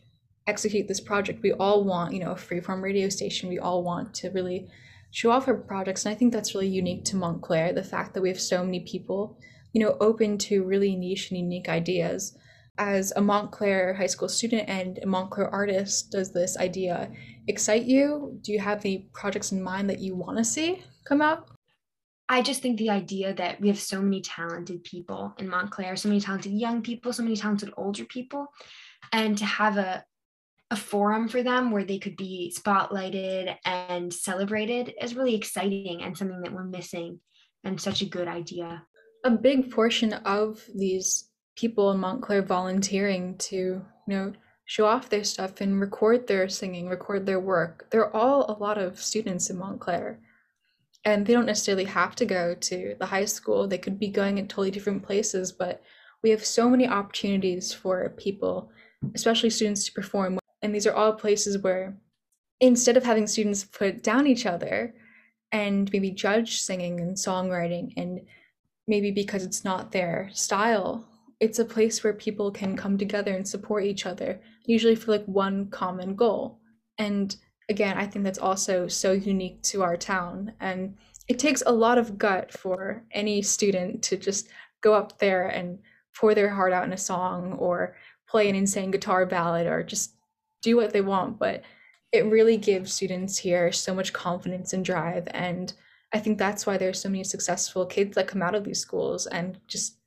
execute 0.47 0.89
this 0.89 1.01
project. 1.01 1.43
We 1.43 1.53
all 1.53 1.85
want, 1.85 2.15
you 2.15 2.21
know, 2.21 2.33
a 2.33 2.37
freeform 2.37 2.83
radio 2.83 3.09
station. 3.11 3.49
We 3.49 3.59
all 3.59 3.85
want 3.85 4.15
to 4.15 4.31
really 4.31 4.69
show 5.11 5.31
off 5.31 5.47
our 5.47 5.55
projects. 5.55 6.05
And 6.05 6.15
I 6.15 6.19
think 6.19 6.33
that's 6.33 6.55
really 6.55 6.69
unique 6.69 7.05
to 7.07 7.17
Montclair, 7.17 7.73
the 7.73 7.85
fact 7.85 8.15
that 8.15 8.23
we 8.23 8.29
have 8.29 8.41
so 8.41 8.65
many 8.65 8.81
people 8.81 9.39
you 9.79 9.85
know, 9.85 9.97
open 10.01 10.37
to 10.37 10.65
really 10.65 10.97
niche 10.97 11.31
and 11.31 11.39
unique 11.39 11.69
ideas. 11.69 12.37
As 12.79 13.13
a 13.15 13.21
Montclair 13.21 13.95
high 13.95 14.09
school 14.09 14.29
student 14.29 14.69
and 14.69 14.99
a 14.99 15.07
Montclair 15.07 15.49
artist, 15.49 16.11
does 16.11 16.33
this 16.33 16.57
idea 16.57 17.13
excite 17.47 17.85
you? 17.85 18.39
Do 18.43 18.51
you 18.51 18.59
have 18.59 18.85
any 18.85 19.09
projects 19.13 19.53
in 19.53 19.63
mind 19.63 19.89
that 19.89 20.01
you 20.01 20.17
want 20.17 20.37
to 20.39 20.45
see 20.45 20.83
come 21.05 21.23
out? 21.23 21.49
I 22.29 22.43
just 22.43 22.61
think 22.61 22.77
the 22.77 22.91
idea 22.91 23.33
that 23.35 23.61
we 23.61 23.69
have 23.69 23.79
so 23.79 24.03
many 24.03 24.21
talented 24.21 24.83
people 24.83 25.33
in 25.39 25.49
Montclair, 25.49 25.95
so 25.95 26.09
many 26.09 26.21
talented 26.21 26.53
young 26.53 26.83
people, 26.83 27.13
so 27.13 27.23
many 27.23 27.37
talented 27.37 27.73
older 27.77 28.05
people, 28.05 28.49
and 29.13 29.39
to 29.39 29.45
have 29.45 29.77
a 29.77 30.05
a 30.71 30.77
forum 30.77 31.29
for 31.29 31.43
them 31.43 31.71
where 31.71 31.85
they 31.85 31.99
could 31.99 32.17
be 32.17 32.53
spotlighted 32.55 33.57
and 33.65 34.13
celebrated 34.13 34.93
is 35.01 35.15
really 35.15 35.35
exciting 35.35 36.03
and 36.03 36.19
something 36.19 36.43
that 36.43 36.53
we're 36.53 36.65
missing 36.65 37.21
and 37.65 37.81
such 37.81 38.03
a 38.03 38.07
good 38.07 38.29
idea 38.29 38.83
a 39.29 39.37
big 39.37 39.71
portion 39.71 40.15
of 40.15 40.65
these 40.75 41.29
people 41.55 41.91
in 41.91 42.01
Montclair 42.01 42.41
volunteering 42.41 43.37
to, 43.37 43.57
you 43.57 43.85
know, 44.07 44.33
show 44.65 44.87
off 44.87 45.11
their 45.11 45.25
stuff 45.25 45.61
and 45.61 45.81
record 45.81 46.27
their 46.27 46.49
singing, 46.49 46.89
record 46.89 47.27
their 47.27 47.41
work. 47.41 47.87
They're 47.91 48.15
all 48.17 48.51
a 48.51 48.59
lot 48.59 48.79
of 48.79 49.01
students 49.01 49.51
in 49.51 49.59
Montclair. 49.59 50.21
And 51.05 51.27
they 51.27 51.35
don't 51.35 51.47
necessarily 51.47 51.85
have 51.85 52.17
to 52.17 52.27
go 52.27 52.55
to 52.55 52.95
the 52.99 53.07
high 53.07 53.27
school. 53.27 53.69
They 53.69 53.79
could 53.79 53.99
be 53.99 54.09
going 54.09 54.39
in 54.39 54.49
totally 54.49 54.71
different 54.71 55.03
places, 55.03 55.53
but 55.53 55.83
we 56.23 56.31
have 56.31 56.45
so 56.45 56.69
many 56.69 56.89
opportunities 56.89 57.73
for 57.73 58.15
people, 58.17 58.71
especially 59.15 59.51
students 59.51 59.85
to 59.85 59.93
perform. 59.93 60.39
And 60.63 60.75
these 60.75 60.87
are 60.87 60.95
all 60.95 61.13
places 61.13 61.59
where 61.59 61.97
instead 62.61 62.97
of 62.97 63.05
having 63.05 63.27
students 63.27 63.65
put 63.65 64.03
down 64.03 64.27
each 64.27 64.47
other 64.47 64.95
and 65.53 65.91
maybe 65.93 66.11
judge 66.11 66.61
singing 66.61 67.01
and 67.01 67.17
songwriting 67.17 67.93
and 67.97 68.21
maybe 68.89 69.11
because 69.11 69.45
it's 69.45 69.65
not 69.65 69.93
their 69.93 70.31
style. 70.33 71.07
It's 71.41 71.59
a 71.59 71.65
place 71.65 72.03
where 72.03 72.15
people 72.15 72.51
can 72.51 72.77
come 72.77 72.99
together 72.99 73.33
and 73.33 73.47
support 73.47 73.85
each 73.85 74.07
other 74.07 74.41
usually 74.65 74.97
for 74.97 75.13
like 75.13 75.25
one 75.27 75.69
common 75.71 76.15
goal. 76.15 76.59
And 76.99 77.37
again 77.71 77.99
i 77.99 78.07
think 78.07 78.25
that's 78.25 78.39
also 78.39 78.89
so 78.89 79.13
unique 79.13 79.63
to 79.63 79.83
our 79.83 79.97
town. 79.97 80.53
And 80.61 80.97
it 81.29 81.39
takes 81.39 81.63
a 81.67 81.73
lot 81.73 81.99
of 81.99 82.19
gut 82.19 82.53
for 82.53 83.05
any 83.13 83.43
student 83.43 84.03
to 84.05 84.17
just 84.17 84.49
go 84.81 84.95
up 84.95 85.19
there 85.19 85.49
and 85.49 85.79
pour 86.17 86.35
their 86.35 86.49
heart 86.49 86.73
out 86.73 86.85
in 86.85 86.93
a 86.93 86.99
song 86.99 87.53
or 87.55 87.97
play 88.27 88.49
an 88.49 88.57
insane 88.57 88.91
guitar 88.91 89.27
ballad 89.27 89.67
or 89.67 89.83
just 89.83 90.15
do 90.63 90.77
what 90.77 90.93
they 90.93 91.03
want. 91.03 91.39
But 91.39 91.63
it 92.13 92.25
really 92.25 92.57
gives 92.57 92.93
students 92.93 93.39
here 93.39 93.71
so 93.71 93.95
much 93.95 94.13
confidence 94.15 94.73
and 94.73 94.85
drive. 94.85 95.29
And 95.33 95.73
I 96.13 96.19
think 96.19 96.39
that's 96.39 96.67
why 96.67 96.79
there's 96.79 97.01
so 97.01 97.09
many 97.09 97.25
successful 97.25 97.85
kids 97.87 98.15
that 98.15 98.29
come 98.29 98.43
out 98.43 98.55
of 98.55 98.65
these 98.65 98.81
schools 98.81 99.27
and 99.27 99.59
just 99.67 99.99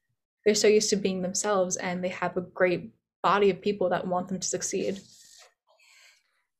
they're 0.43 0.55
so 0.55 0.67
used 0.67 0.89
to 0.89 0.95
being 0.95 1.21
themselves 1.21 1.75
and 1.77 2.03
they 2.03 2.09
have 2.09 2.35
a 2.37 2.41
great 2.41 2.91
body 3.21 3.51
of 3.51 3.61
people 3.61 3.89
that 3.89 4.07
want 4.07 4.27
them 4.27 4.39
to 4.39 4.47
succeed. 4.47 4.99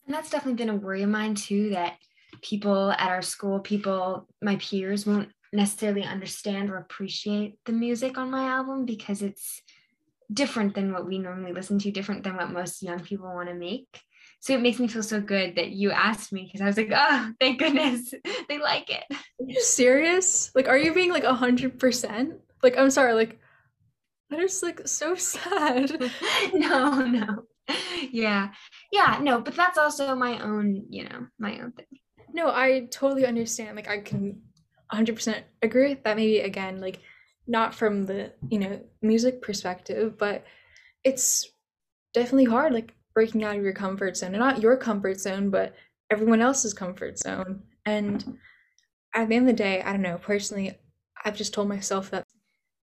And 0.06 0.16
that's 0.16 0.30
definitely 0.30 0.64
been 0.64 0.76
a 0.76 0.76
worry 0.76 1.02
of 1.02 1.10
mine 1.10 1.36
too 1.36 1.72
that 1.72 1.98
people 2.42 2.92
at 2.92 3.10
our 3.10 3.22
school, 3.22 3.60
people, 3.60 4.28
my 4.42 4.58
peers 4.58 5.06
won't 5.06 5.30
necessarily 5.54 6.04
understand 6.04 6.70
or 6.70 6.78
appreciate 6.78 7.58
the 7.66 7.72
music 7.72 8.18
on 8.18 8.32
my 8.32 8.44
album 8.44 8.86
because 8.86 9.22
it's 9.22 9.62
different 10.32 10.76
than 10.76 10.94
what 10.94 11.06
we 11.06 11.20
normally 11.20 11.52
listen 11.52 11.78
to, 11.80 11.92
different 11.92 12.24
than 12.24 12.38
what 12.38 12.52
most 12.52 12.82
young 12.84 13.00
people 13.00 13.34
want 13.34 13.50
to 13.50 13.56
make. 13.56 14.02
So 14.42 14.56
it 14.56 14.62
makes 14.62 14.80
me 14.80 14.88
feel 14.88 15.04
so 15.04 15.22
good 15.22 15.56
that 15.56 15.70
you 15.70 15.92
asked 15.92 16.34
me 16.34 16.46
because 16.46 16.62
I 16.62 16.66
was 16.66 16.76
like, 16.76 16.92
oh, 16.94 17.32
thank 17.40 17.60
goodness 17.60 18.12
they 18.50 18.58
like 18.58 18.90
it. 18.90 19.04
Are 19.12 19.46
you 19.46 19.62
serious? 19.62 20.52
Like, 20.56 20.68
are 20.68 20.78
you 20.78 20.96
being 20.96 21.12
like 21.12 21.24
a 21.24 21.36
hundred 21.36 21.80
percent? 21.80 22.34
Like, 22.64 22.76
I'm 22.76 22.90
sorry, 22.90 23.14
like 23.14 23.40
that 24.32 24.40
is 24.40 24.64
like 24.64 24.88
so 24.88 25.14
sad. 25.16 25.92
no, 26.54 27.06
no. 27.06 27.44
Yeah. 28.12 28.50
Yeah, 28.92 29.20
no, 29.22 29.42
but 29.42 29.56
that's 29.56 29.78
also 29.78 30.16
my 30.16 30.40
own, 30.40 30.86
you 30.90 31.04
know, 31.04 31.28
my 31.38 31.60
own 31.60 31.72
thing. 31.74 31.86
No, 32.34 32.48
I 32.50 32.88
totally 32.90 33.28
understand. 33.28 33.76
Like 33.76 33.88
I 33.90 34.00
can 34.00 34.42
100% 34.92 35.44
agree 35.62 36.00
that 36.04 36.16
maybe 36.16 36.40
again 36.40 36.82
like 36.82 37.00
not 37.46 37.76
from 37.76 38.08
the, 38.08 38.34
you 38.50 38.58
know, 38.58 38.82
music 39.04 39.44
perspective, 39.44 40.18
but 40.18 40.46
it's 41.04 41.48
definitely 42.14 42.46
hard 42.46 42.74
like 42.74 42.94
breaking 43.14 43.44
out 43.44 43.56
of 43.56 43.64
your 43.64 43.74
comfort 43.74 44.18
zone 44.18 44.34
and 44.34 44.40
not 44.40 44.62
your 44.62 44.78
comfort 44.78 45.20
zone 45.20 45.50
but 45.50 45.76
everyone 46.10 46.42
else's 46.42 46.74
comfort 46.74 47.18
zone. 47.18 47.64
And 47.86 48.20
mm-hmm. 48.20 48.32
at 49.14 49.30
the 49.30 49.36
end 49.36 49.50
of 49.50 49.56
the 49.56 49.64
day 49.64 49.82
i 49.82 49.92
don't 49.92 50.02
know 50.02 50.18
personally 50.18 50.78
i've 51.26 51.36
just 51.36 51.54
told 51.54 51.68
myself 51.68 52.12
that 52.12 52.26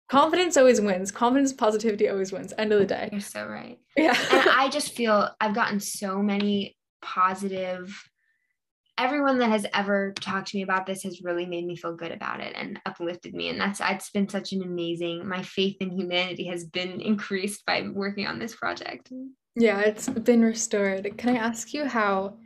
confidence 0.09 0.57
always 0.57 0.81
wins. 0.81 1.11
Confidence 1.11 1.53
positivity 1.53 2.09
always 2.09 2.31
wins 2.31 2.53
end 2.57 2.73
of 2.73 2.79
the 2.79 2.85
day. 2.85 3.09
You're 3.11 3.21
so 3.21 3.45
right. 3.45 3.79
Yeah. 3.95 4.17
And 4.31 4.49
i 4.49 4.67
just 4.71 4.93
feel 4.93 5.29
i've 5.39 5.55
gotten 5.55 5.79
so 5.79 6.21
many 6.21 6.75
positive. 7.01 7.95
Everyone 8.99 9.37
that 9.39 9.49
has 9.49 9.65
ever 9.73 10.11
talked 10.19 10.49
to 10.49 10.57
me 10.57 10.63
about 10.63 10.85
this 10.85 11.03
has 11.03 11.21
really 11.21 11.45
made 11.45 11.65
me 11.65 11.77
feel 11.77 11.95
good 11.95 12.11
about 12.11 12.41
it 12.41 12.53
and 12.57 12.81
uplifted 12.85 13.33
me. 13.33 13.47
And 13.47 13.59
that's 13.59 13.79
it's 13.81 14.09
been 14.09 14.27
such 14.27 14.51
an 14.51 14.61
amazing, 14.61 15.25
my 15.25 15.41
faith 15.41 15.77
in 15.79 15.89
humanity 15.89 16.45
has 16.47 16.65
been 16.65 16.99
increased 16.99 17.65
by 17.65 17.87
working 17.93 18.27
on 18.27 18.39
this 18.39 18.53
project. 18.53 19.09
Yeah, 19.55 19.79
it's 19.79 20.09
been 20.09 20.41
restored. 20.41 21.17
Can 21.17 21.35
I 21.35 21.39
ask 21.39 21.73
you 21.73 21.85
how, 21.85 22.37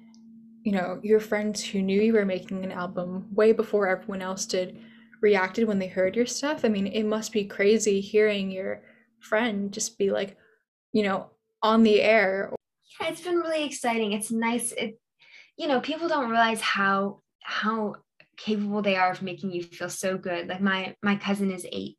you 0.62 0.74
know, 0.74 1.00
your 1.02 1.20
friends 1.20 1.64
who 1.64 1.82
knew 1.82 2.00
you 2.00 2.14
were 2.14 2.24
making 2.24 2.64
an 2.64 2.72
album 2.72 3.28
way 3.34 3.52
before 3.52 3.88
everyone 3.88 4.22
else 4.22 4.46
did 4.46 4.80
reacted 5.22 5.68
when 5.68 5.80
they 5.80 5.88
heard 5.88 6.16
your 6.16 6.28
stuff? 6.28 6.64
I 6.64 6.70
mean, 6.70 6.86
it 6.86 7.04
must 7.04 7.32
be 7.32 7.46
crazy 7.46 8.00
hearing 8.00 8.52
your 8.52 8.84
friend 9.20 9.72
just 9.72 9.98
be 9.98 10.12
like, 10.12 10.38
you 10.92 11.02
know, 11.02 11.32
on 11.64 11.82
the 11.82 12.00
air. 12.02 12.54
Yeah, 13.00 13.08
it's 13.08 13.22
been 13.22 13.38
really 13.38 13.64
exciting. 13.64 14.14
It's 14.14 14.32
nice. 14.32 14.72
It, 14.74 15.00
you 15.58 15.68
know, 15.68 15.80
people 15.80 16.08
don't 16.08 16.30
realize 16.30 16.62
how 16.62 17.22
how 17.42 17.96
capable 18.38 18.82
they 18.82 18.96
are 18.96 19.12
of 19.12 19.22
making 19.22 19.52
you 19.52 19.64
feel 19.64 19.90
so 19.90 20.18
good. 20.18 20.48
Like 20.48 20.62
my 20.62 20.96
my 21.02 21.16
cousin 21.16 21.52
is 21.52 21.66
eight, 21.72 21.98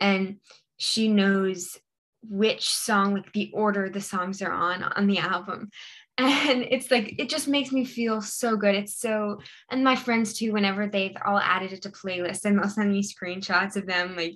and 0.00 0.36
she 0.76 1.08
knows 1.08 1.78
which 2.22 2.68
song, 2.68 3.14
like 3.14 3.32
the 3.32 3.50
order 3.52 3.88
the 3.88 4.00
songs 4.00 4.42
are 4.42 4.52
on 4.52 4.82
on 4.82 5.06
the 5.06 5.18
album. 5.18 5.70
And 6.18 6.62
it's 6.70 6.90
like 6.90 7.14
it 7.18 7.30
just 7.30 7.48
makes 7.48 7.72
me 7.72 7.86
feel 7.86 8.20
so 8.20 8.54
good. 8.56 8.74
It's 8.74 8.94
so 8.96 9.40
and 9.70 9.82
my 9.82 9.96
friends 9.96 10.34
too, 10.34 10.52
whenever 10.52 10.86
they've 10.86 11.16
all 11.24 11.38
added 11.38 11.72
it 11.72 11.82
to 11.82 11.88
playlists 11.88 12.44
and 12.44 12.58
they'll 12.58 12.68
send 12.68 12.92
me 12.92 13.02
screenshots 13.02 13.76
of 13.76 13.86
them, 13.86 14.14
like 14.14 14.34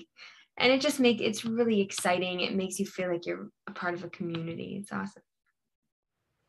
and 0.56 0.72
it 0.72 0.80
just 0.80 1.00
make 1.00 1.20
it's 1.20 1.44
really 1.44 1.82
exciting. 1.82 2.40
It 2.40 2.54
makes 2.54 2.80
you 2.80 2.86
feel 2.86 3.10
like 3.12 3.26
you're 3.26 3.50
a 3.68 3.72
part 3.72 3.92
of 3.94 4.04
a 4.04 4.08
community. 4.08 4.78
It's 4.80 4.90
awesome. 4.90 5.22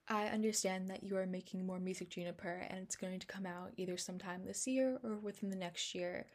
I 0.10 0.28
understand 0.28 0.90
that 0.90 1.04
you 1.04 1.18
are 1.18 1.26
making 1.26 1.66
more 1.66 1.80
music 1.80 2.10
Juniper 2.10 2.66
and 2.70 2.80
it's 2.80 2.96
going 2.96 3.20
to 3.20 3.28
come 3.28 3.46
out 3.46 3.72
either 3.76 3.98
sometime 3.98 4.46
this 4.46 4.66
year 4.66 5.00
or 5.04 5.18
within 5.18 5.50
the 5.50 5.56
next 5.56 5.94
year. 5.94 6.26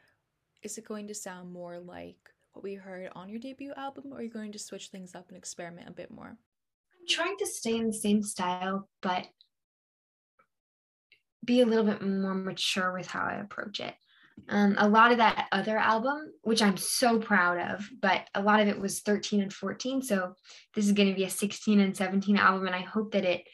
Is 0.63 0.77
it 0.77 0.87
going 0.87 1.09
to 1.09 1.15
sound 1.15 1.53
more 1.53 1.79
like 1.79 2.17
what 2.53 2.63
we 2.63 2.75
heard 2.75 3.11
on 3.15 3.31
your 3.31 3.39
debut 3.39 3.73
album 3.77 4.13
or 4.13 4.19
are 4.19 4.23
you 4.23 4.29
going 4.29 4.53
to 4.53 4.59
switch 4.59 4.89
things 4.89 5.15
up 5.15 5.29
and 5.29 5.39
experiment 5.39 5.89
a 5.89 5.93
bit 5.93 6.11
more? 6.11 6.29
I'm 6.29 7.09
trying 7.09 7.37
to 7.39 7.47
stay 7.47 7.77
in 7.77 7.87
the 7.87 7.93
same 7.93 8.23
style, 8.23 8.89
but 9.01 9.25
be 11.45 11.63
a 11.63 11.67
little 11.67 11.85
bit 11.85 12.03
more 12.03 12.35
mature 12.35 12.93
with 12.93 13.07
how 13.07 13.25
I 13.25 13.41
approach 13.41 13.81
it. 13.81 13.95
Um, 14.49 14.75
a 14.79 14.89
lot 14.89 15.13
of 15.13 15.19
that 15.19 15.49
other 15.53 15.79
album, 15.79 16.33
which 16.43 16.63
I'm 16.63 16.77
so 16.77 17.19
proud 17.19 17.59
of, 17.59 17.89
but 18.01 18.29
a 18.35 18.43
lot 18.43 18.61
of 18.61 18.69
it 18.69 18.79
was 18.79 19.01
13 19.01 19.41
and 19.41 19.53
14. 19.53 20.03
So 20.03 20.35
this 20.75 20.87
is 20.87 20.93
going 20.93 21.09
to 21.09 21.15
be 21.15 21.25
a 21.25 21.31
16 21.31 21.81
and 21.81 21.97
17 21.97 22.37
album. 22.37 22.67
And 22.67 22.75
I 22.77 22.81
hope 22.81 23.13
that 23.13 23.25
it, 23.25 23.47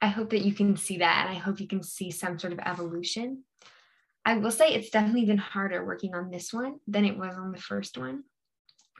I 0.00 0.08
hope 0.08 0.30
that 0.30 0.44
you 0.44 0.52
can 0.52 0.76
see 0.76 0.98
that. 0.98 1.26
And 1.26 1.36
I 1.36 1.40
hope 1.40 1.60
you 1.60 1.68
can 1.68 1.82
see 1.82 2.10
some 2.10 2.38
sort 2.38 2.52
of 2.52 2.58
evolution. 2.60 3.44
I 4.24 4.36
will 4.38 4.50
say 4.50 4.74
it's 4.74 4.90
definitely 4.90 5.24
been 5.24 5.38
harder 5.38 5.84
working 5.84 6.14
on 6.14 6.30
this 6.30 6.52
one 6.52 6.76
than 6.86 7.04
it 7.04 7.16
was 7.16 7.36
on 7.36 7.52
the 7.52 7.60
first 7.60 7.96
one 7.96 8.24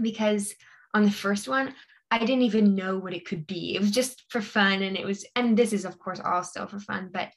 because 0.00 0.54
on 0.94 1.04
the 1.04 1.10
first 1.10 1.48
one, 1.48 1.74
I 2.10 2.18
didn't 2.18 2.42
even 2.42 2.76
know 2.76 2.98
what 2.98 3.12
it 3.12 3.26
could 3.26 3.46
be. 3.46 3.74
It 3.74 3.80
was 3.80 3.90
just 3.90 4.24
for 4.28 4.40
fun. 4.40 4.82
And 4.82 4.96
it 4.96 5.04
was, 5.04 5.26
and 5.34 5.56
this 5.56 5.72
is, 5.72 5.84
of 5.84 5.98
course, 5.98 6.20
still 6.42 6.66
for 6.66 6.78
fun, 6.78 7.10
but 7.12 7.30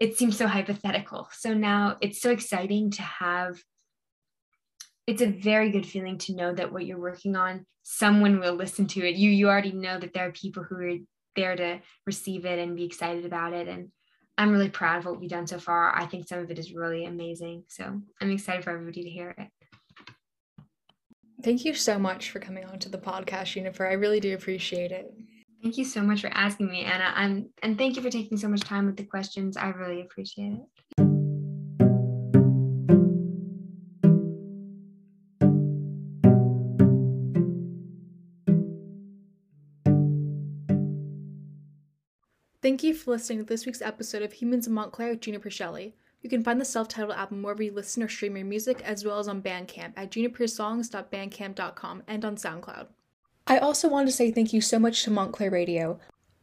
it 0.00 0.16
seems 0.16 0.36
so 0.36 0.46
hypothetical. 0.46 1.28
So 1.32 1.52
now 1.52 1.98
it's 2.00 2.20
so 2.20 2.30
exciting 2.30 2.90
to 2.92 3.02
have 3.02 3.58
it's 5.06 5.22
a 5.22 5.26
very 5.26 5.70
good 5.70 5.86
feeling 5.86 6.16
to 6.16 6.34
know 6.34 6.52
that 6.54 6.72
what 6.72 6.86
you're 6.86 6.98
working 6.98 7.36
on 7.36 7.66
someone 7.82 8.40
will 8.40 8.54
listen 8.54 8.86
to 8.86 9.06
it 9.06 9.16
you 9.16 9.30
you 9.30 9.48
already 9.48 9.72
know 9.72 9.98
that 9.98 10.14
there 10.14 10.26
are 10.26 10.32
people 10.32 10.62
who 10.62 10.76
are 10.76 10.96
there 11.36 11.56
to 11.56 11.80
receive 12.06 12.44
it 12.44 12.58
and 12.58 12.76
be 12.76 12.84
excited 12.84 13.24
about 13.24 13.52
it 13.52 13.68
and 13.68 13.88
i'm 14.38 14.52
really 14.52 14.68
proud 14.68 14.98
of 14.98 15.04
what 15.04 15.20
we've 15.20 15.30
done 15.30 15.46
so 15.46 15.58
far 15.58 15.94
i 15.96 16.06
think 16.06 16.26
some 16.26 16.38
of 16.38 16.50
it 16.50 16.58
is 16.58 16.72
really 16.72 17.04
amazing 17.04 17.64
so 17.68 18.00
i'm 18.20 18.30
excited 18.30 18.64
for 18.64 18.70
everybody 18.70 19.02
to 19.02 19.10
hear 19.10 19.34
it 19.38 19.48
thank 21.42 21.64
you 21.64 21.74
so 21.74 21.98
much 21.98 22.30
for 22.30 22.38
coming 22.38 22.64
on 22.64 22.78
to 22.78 22.88
the 22.88 22.98
podcast 22.98 23.46
Juniper 23.46 23.86
i 23.86 23.92
really 23.92 24.20
do 24.20 24.34
appreciate 24.34 24.92
it 24.92 25.12
Thank 25.64 25.78
you 25.78 25.84
so 25.86 26.02
much 26.02 26.20
for 26.20 26.28
asking 26.34 26.68
me, 26.68 26.82
Anna. 26.82 27.10
I'm, 27.16 27.48
and 27.62 27.78
thank 27.78 27.96
you 27.96 28.02
for 28.02 28.10
taking 28.10 28.36
so 28.36 28.48
much 28.48 28.60
time 28.60 28.84
with 28.84 28.98
the 28.98 29.04
questions. 29.04 29.56
I 29.56 29.68
really 29.70 30.02
appreciate 30.02 30.58
it. 30.98 31.03
Thank 42.64 42.82
you 42.82 42.94
for 42.94 43.10
listening 43.10 43.40
to 43.40 43.44
this 43.44 43.66
week's 43.66 43.82
episode 43.82 44.22
of 44.22 44.32
Humans 44.32 44.66
of 44.66 44.72
Montclair 44.72 45.10
with 45.10 45.20
Juniper 45.20 45.50
Shelley. 45.50 45.94
You 46.22 46.30
can 46.30 46.42
find 46.42 46.58
the 46.58 46.64
self-titled 46.64 47.12
album 47.12 47.42
wherever 47.42 47.62
you 47.62 47.70
listen 47.70 48.02
or 48.02 48.08
stream 48.08 48.38
your 48.38 48.46
music, 48.46 48.80
as 48.86 49.04
well 49.04 49.18
as 49.18 49.28
on 49.28 49.42
Bandcamp 49.42 49.92
at 49.98 50.10
junipersongs.bandcamp.com 50.10 52.02
and 52.08 52.24
on 52.24 52.36
SoundCloud. 52.36 52.86
I 53.46 53.58
also 53.58 53.86
want 53.86 54.08
to 54.08 54.12
say 54.14 54.30
thank 54.30 54.54
you 54.54 54.62
so 54.62 54.78
much 54.78 55.02
to 55.02 55.10
Montclair 55.10 55.50
Radio. 55.50 56.00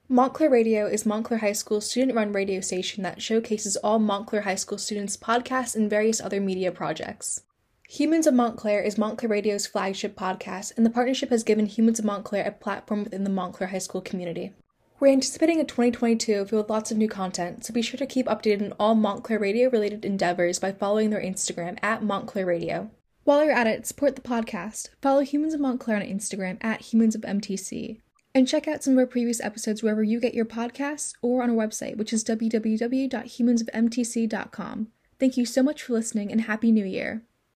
Montclair 0.10 0.51
Radio 0.51 0.86
is 0.86 1.07
Montclair 1.07 1.39
High 1.39 1.53
School's 1.53 1.89
student 1.89 2.15
run 2.15 2.31
radio 2.31 2.62
station 2.62 3.01
that 3.01 3.19
showcases 3.19 3.75
all 3.77 3.97
Montclair 3.97 4.43
High 4.43 4.53
School 4.53 4.77
students' 4.77 5.17
podcasts 5.17 5.75
and 5.75 5.89
various 5.89 6.21
other 6.21 6.39
media 6.39 6.71
projects. 6.71 7.41
Humans 7.89 8.27
of 8.27 8.36
Montclair 8.36 8.79
is 8.84 8.95
Montclair 8.95 9.31
Radio's 9.31 9.65
flagship 9.65 10.15
podcast, 10.15 10.77
and 10.77 10.86
the 10.86 10.91
partnership 10.91 11.31
has 11.31 11.41
given 11.41 11.65
Humans 11.65 11.97
of 11.97 12.05
Montclair 12.05 12.45
a 12.45 12.51
platform 12.51 13.05
within 13.05 13.23
the 13.23 13.31
Montclair 13.31 13.69
High 13.69 13.79
School 13.79 14.01
community. 14.01 14.53
We're 15.01 15.07
anticipating 15.07 15.59
a 15.59 15.63
2022 15.63 16.45
filled 16.45 16.61
with 16.61 16.69
lots 16.69 16.91
of 16.91 16.97
new 16.97 17.09
content, 17.09 17.65
so 17.65 17.73
be 17.73 17.81
sure 17.81 17.97
to 17.97 18.05
keep 18.05 18.27
updated 18.27 18.61
on 18.61 18.73
all 18.79 18.93
Montclair 18.93 19.39
Radio 19.39 19.67
related 19.67 20.05
endeavors 20.05 20.59
by 20.59 20.71
following 20.71 21.09
their 21.09 21.19
Instagram 21.19 21.79
at 21.81 22.03
Montclair 22.03 22.45
Radio. 22.45 22.91
While 23.23 23.43
you're 23.43 23.51
at 23.51 23.65
it, 23.65 23.87
support 23.87 24.15
the 24.15 24.21
podcast. 24.21 24.89
Follow 25.01 25.21
Humans 25.21 25.55
of 25.55 25.59
Montclair 25.59 25.97
on 25.97 26.03
Instagram 26.03 26.63
at 26.63 26.81
Humans 26.81 27.15
of 27.15 27.21
MTC. 27.21 27.99
And 28.35 28.47
check 28.47 28.67
out 28.67 28.83
some 28.83 28.93
of 28.93 28.99
our 28.99 29.07
previous 29.07 29.41
episodes 29.41 29.81
wherever 29.81 30.03
you 30.03 30.19
get 30.19 30.35
your 30.35 30.45
podcasts 30.45 31.13
or 31.23 31.41
on 31.41 31.49
our 31.49 31.55
website, 31.55 31.97
which 31.97 32.13
is 32.13 32.23
www.humansofmtc.com. 32.23 34.87
Thank 35.19 35.35
you 35.35 35.47
so 35.47 35.63
much 35.63 35.81
for 35.81 35.93
listening 35.93 36.31
and 36.31 36.41
Happy 36.41 36.71
New 36.71 36.85
Year! 36.85 37.23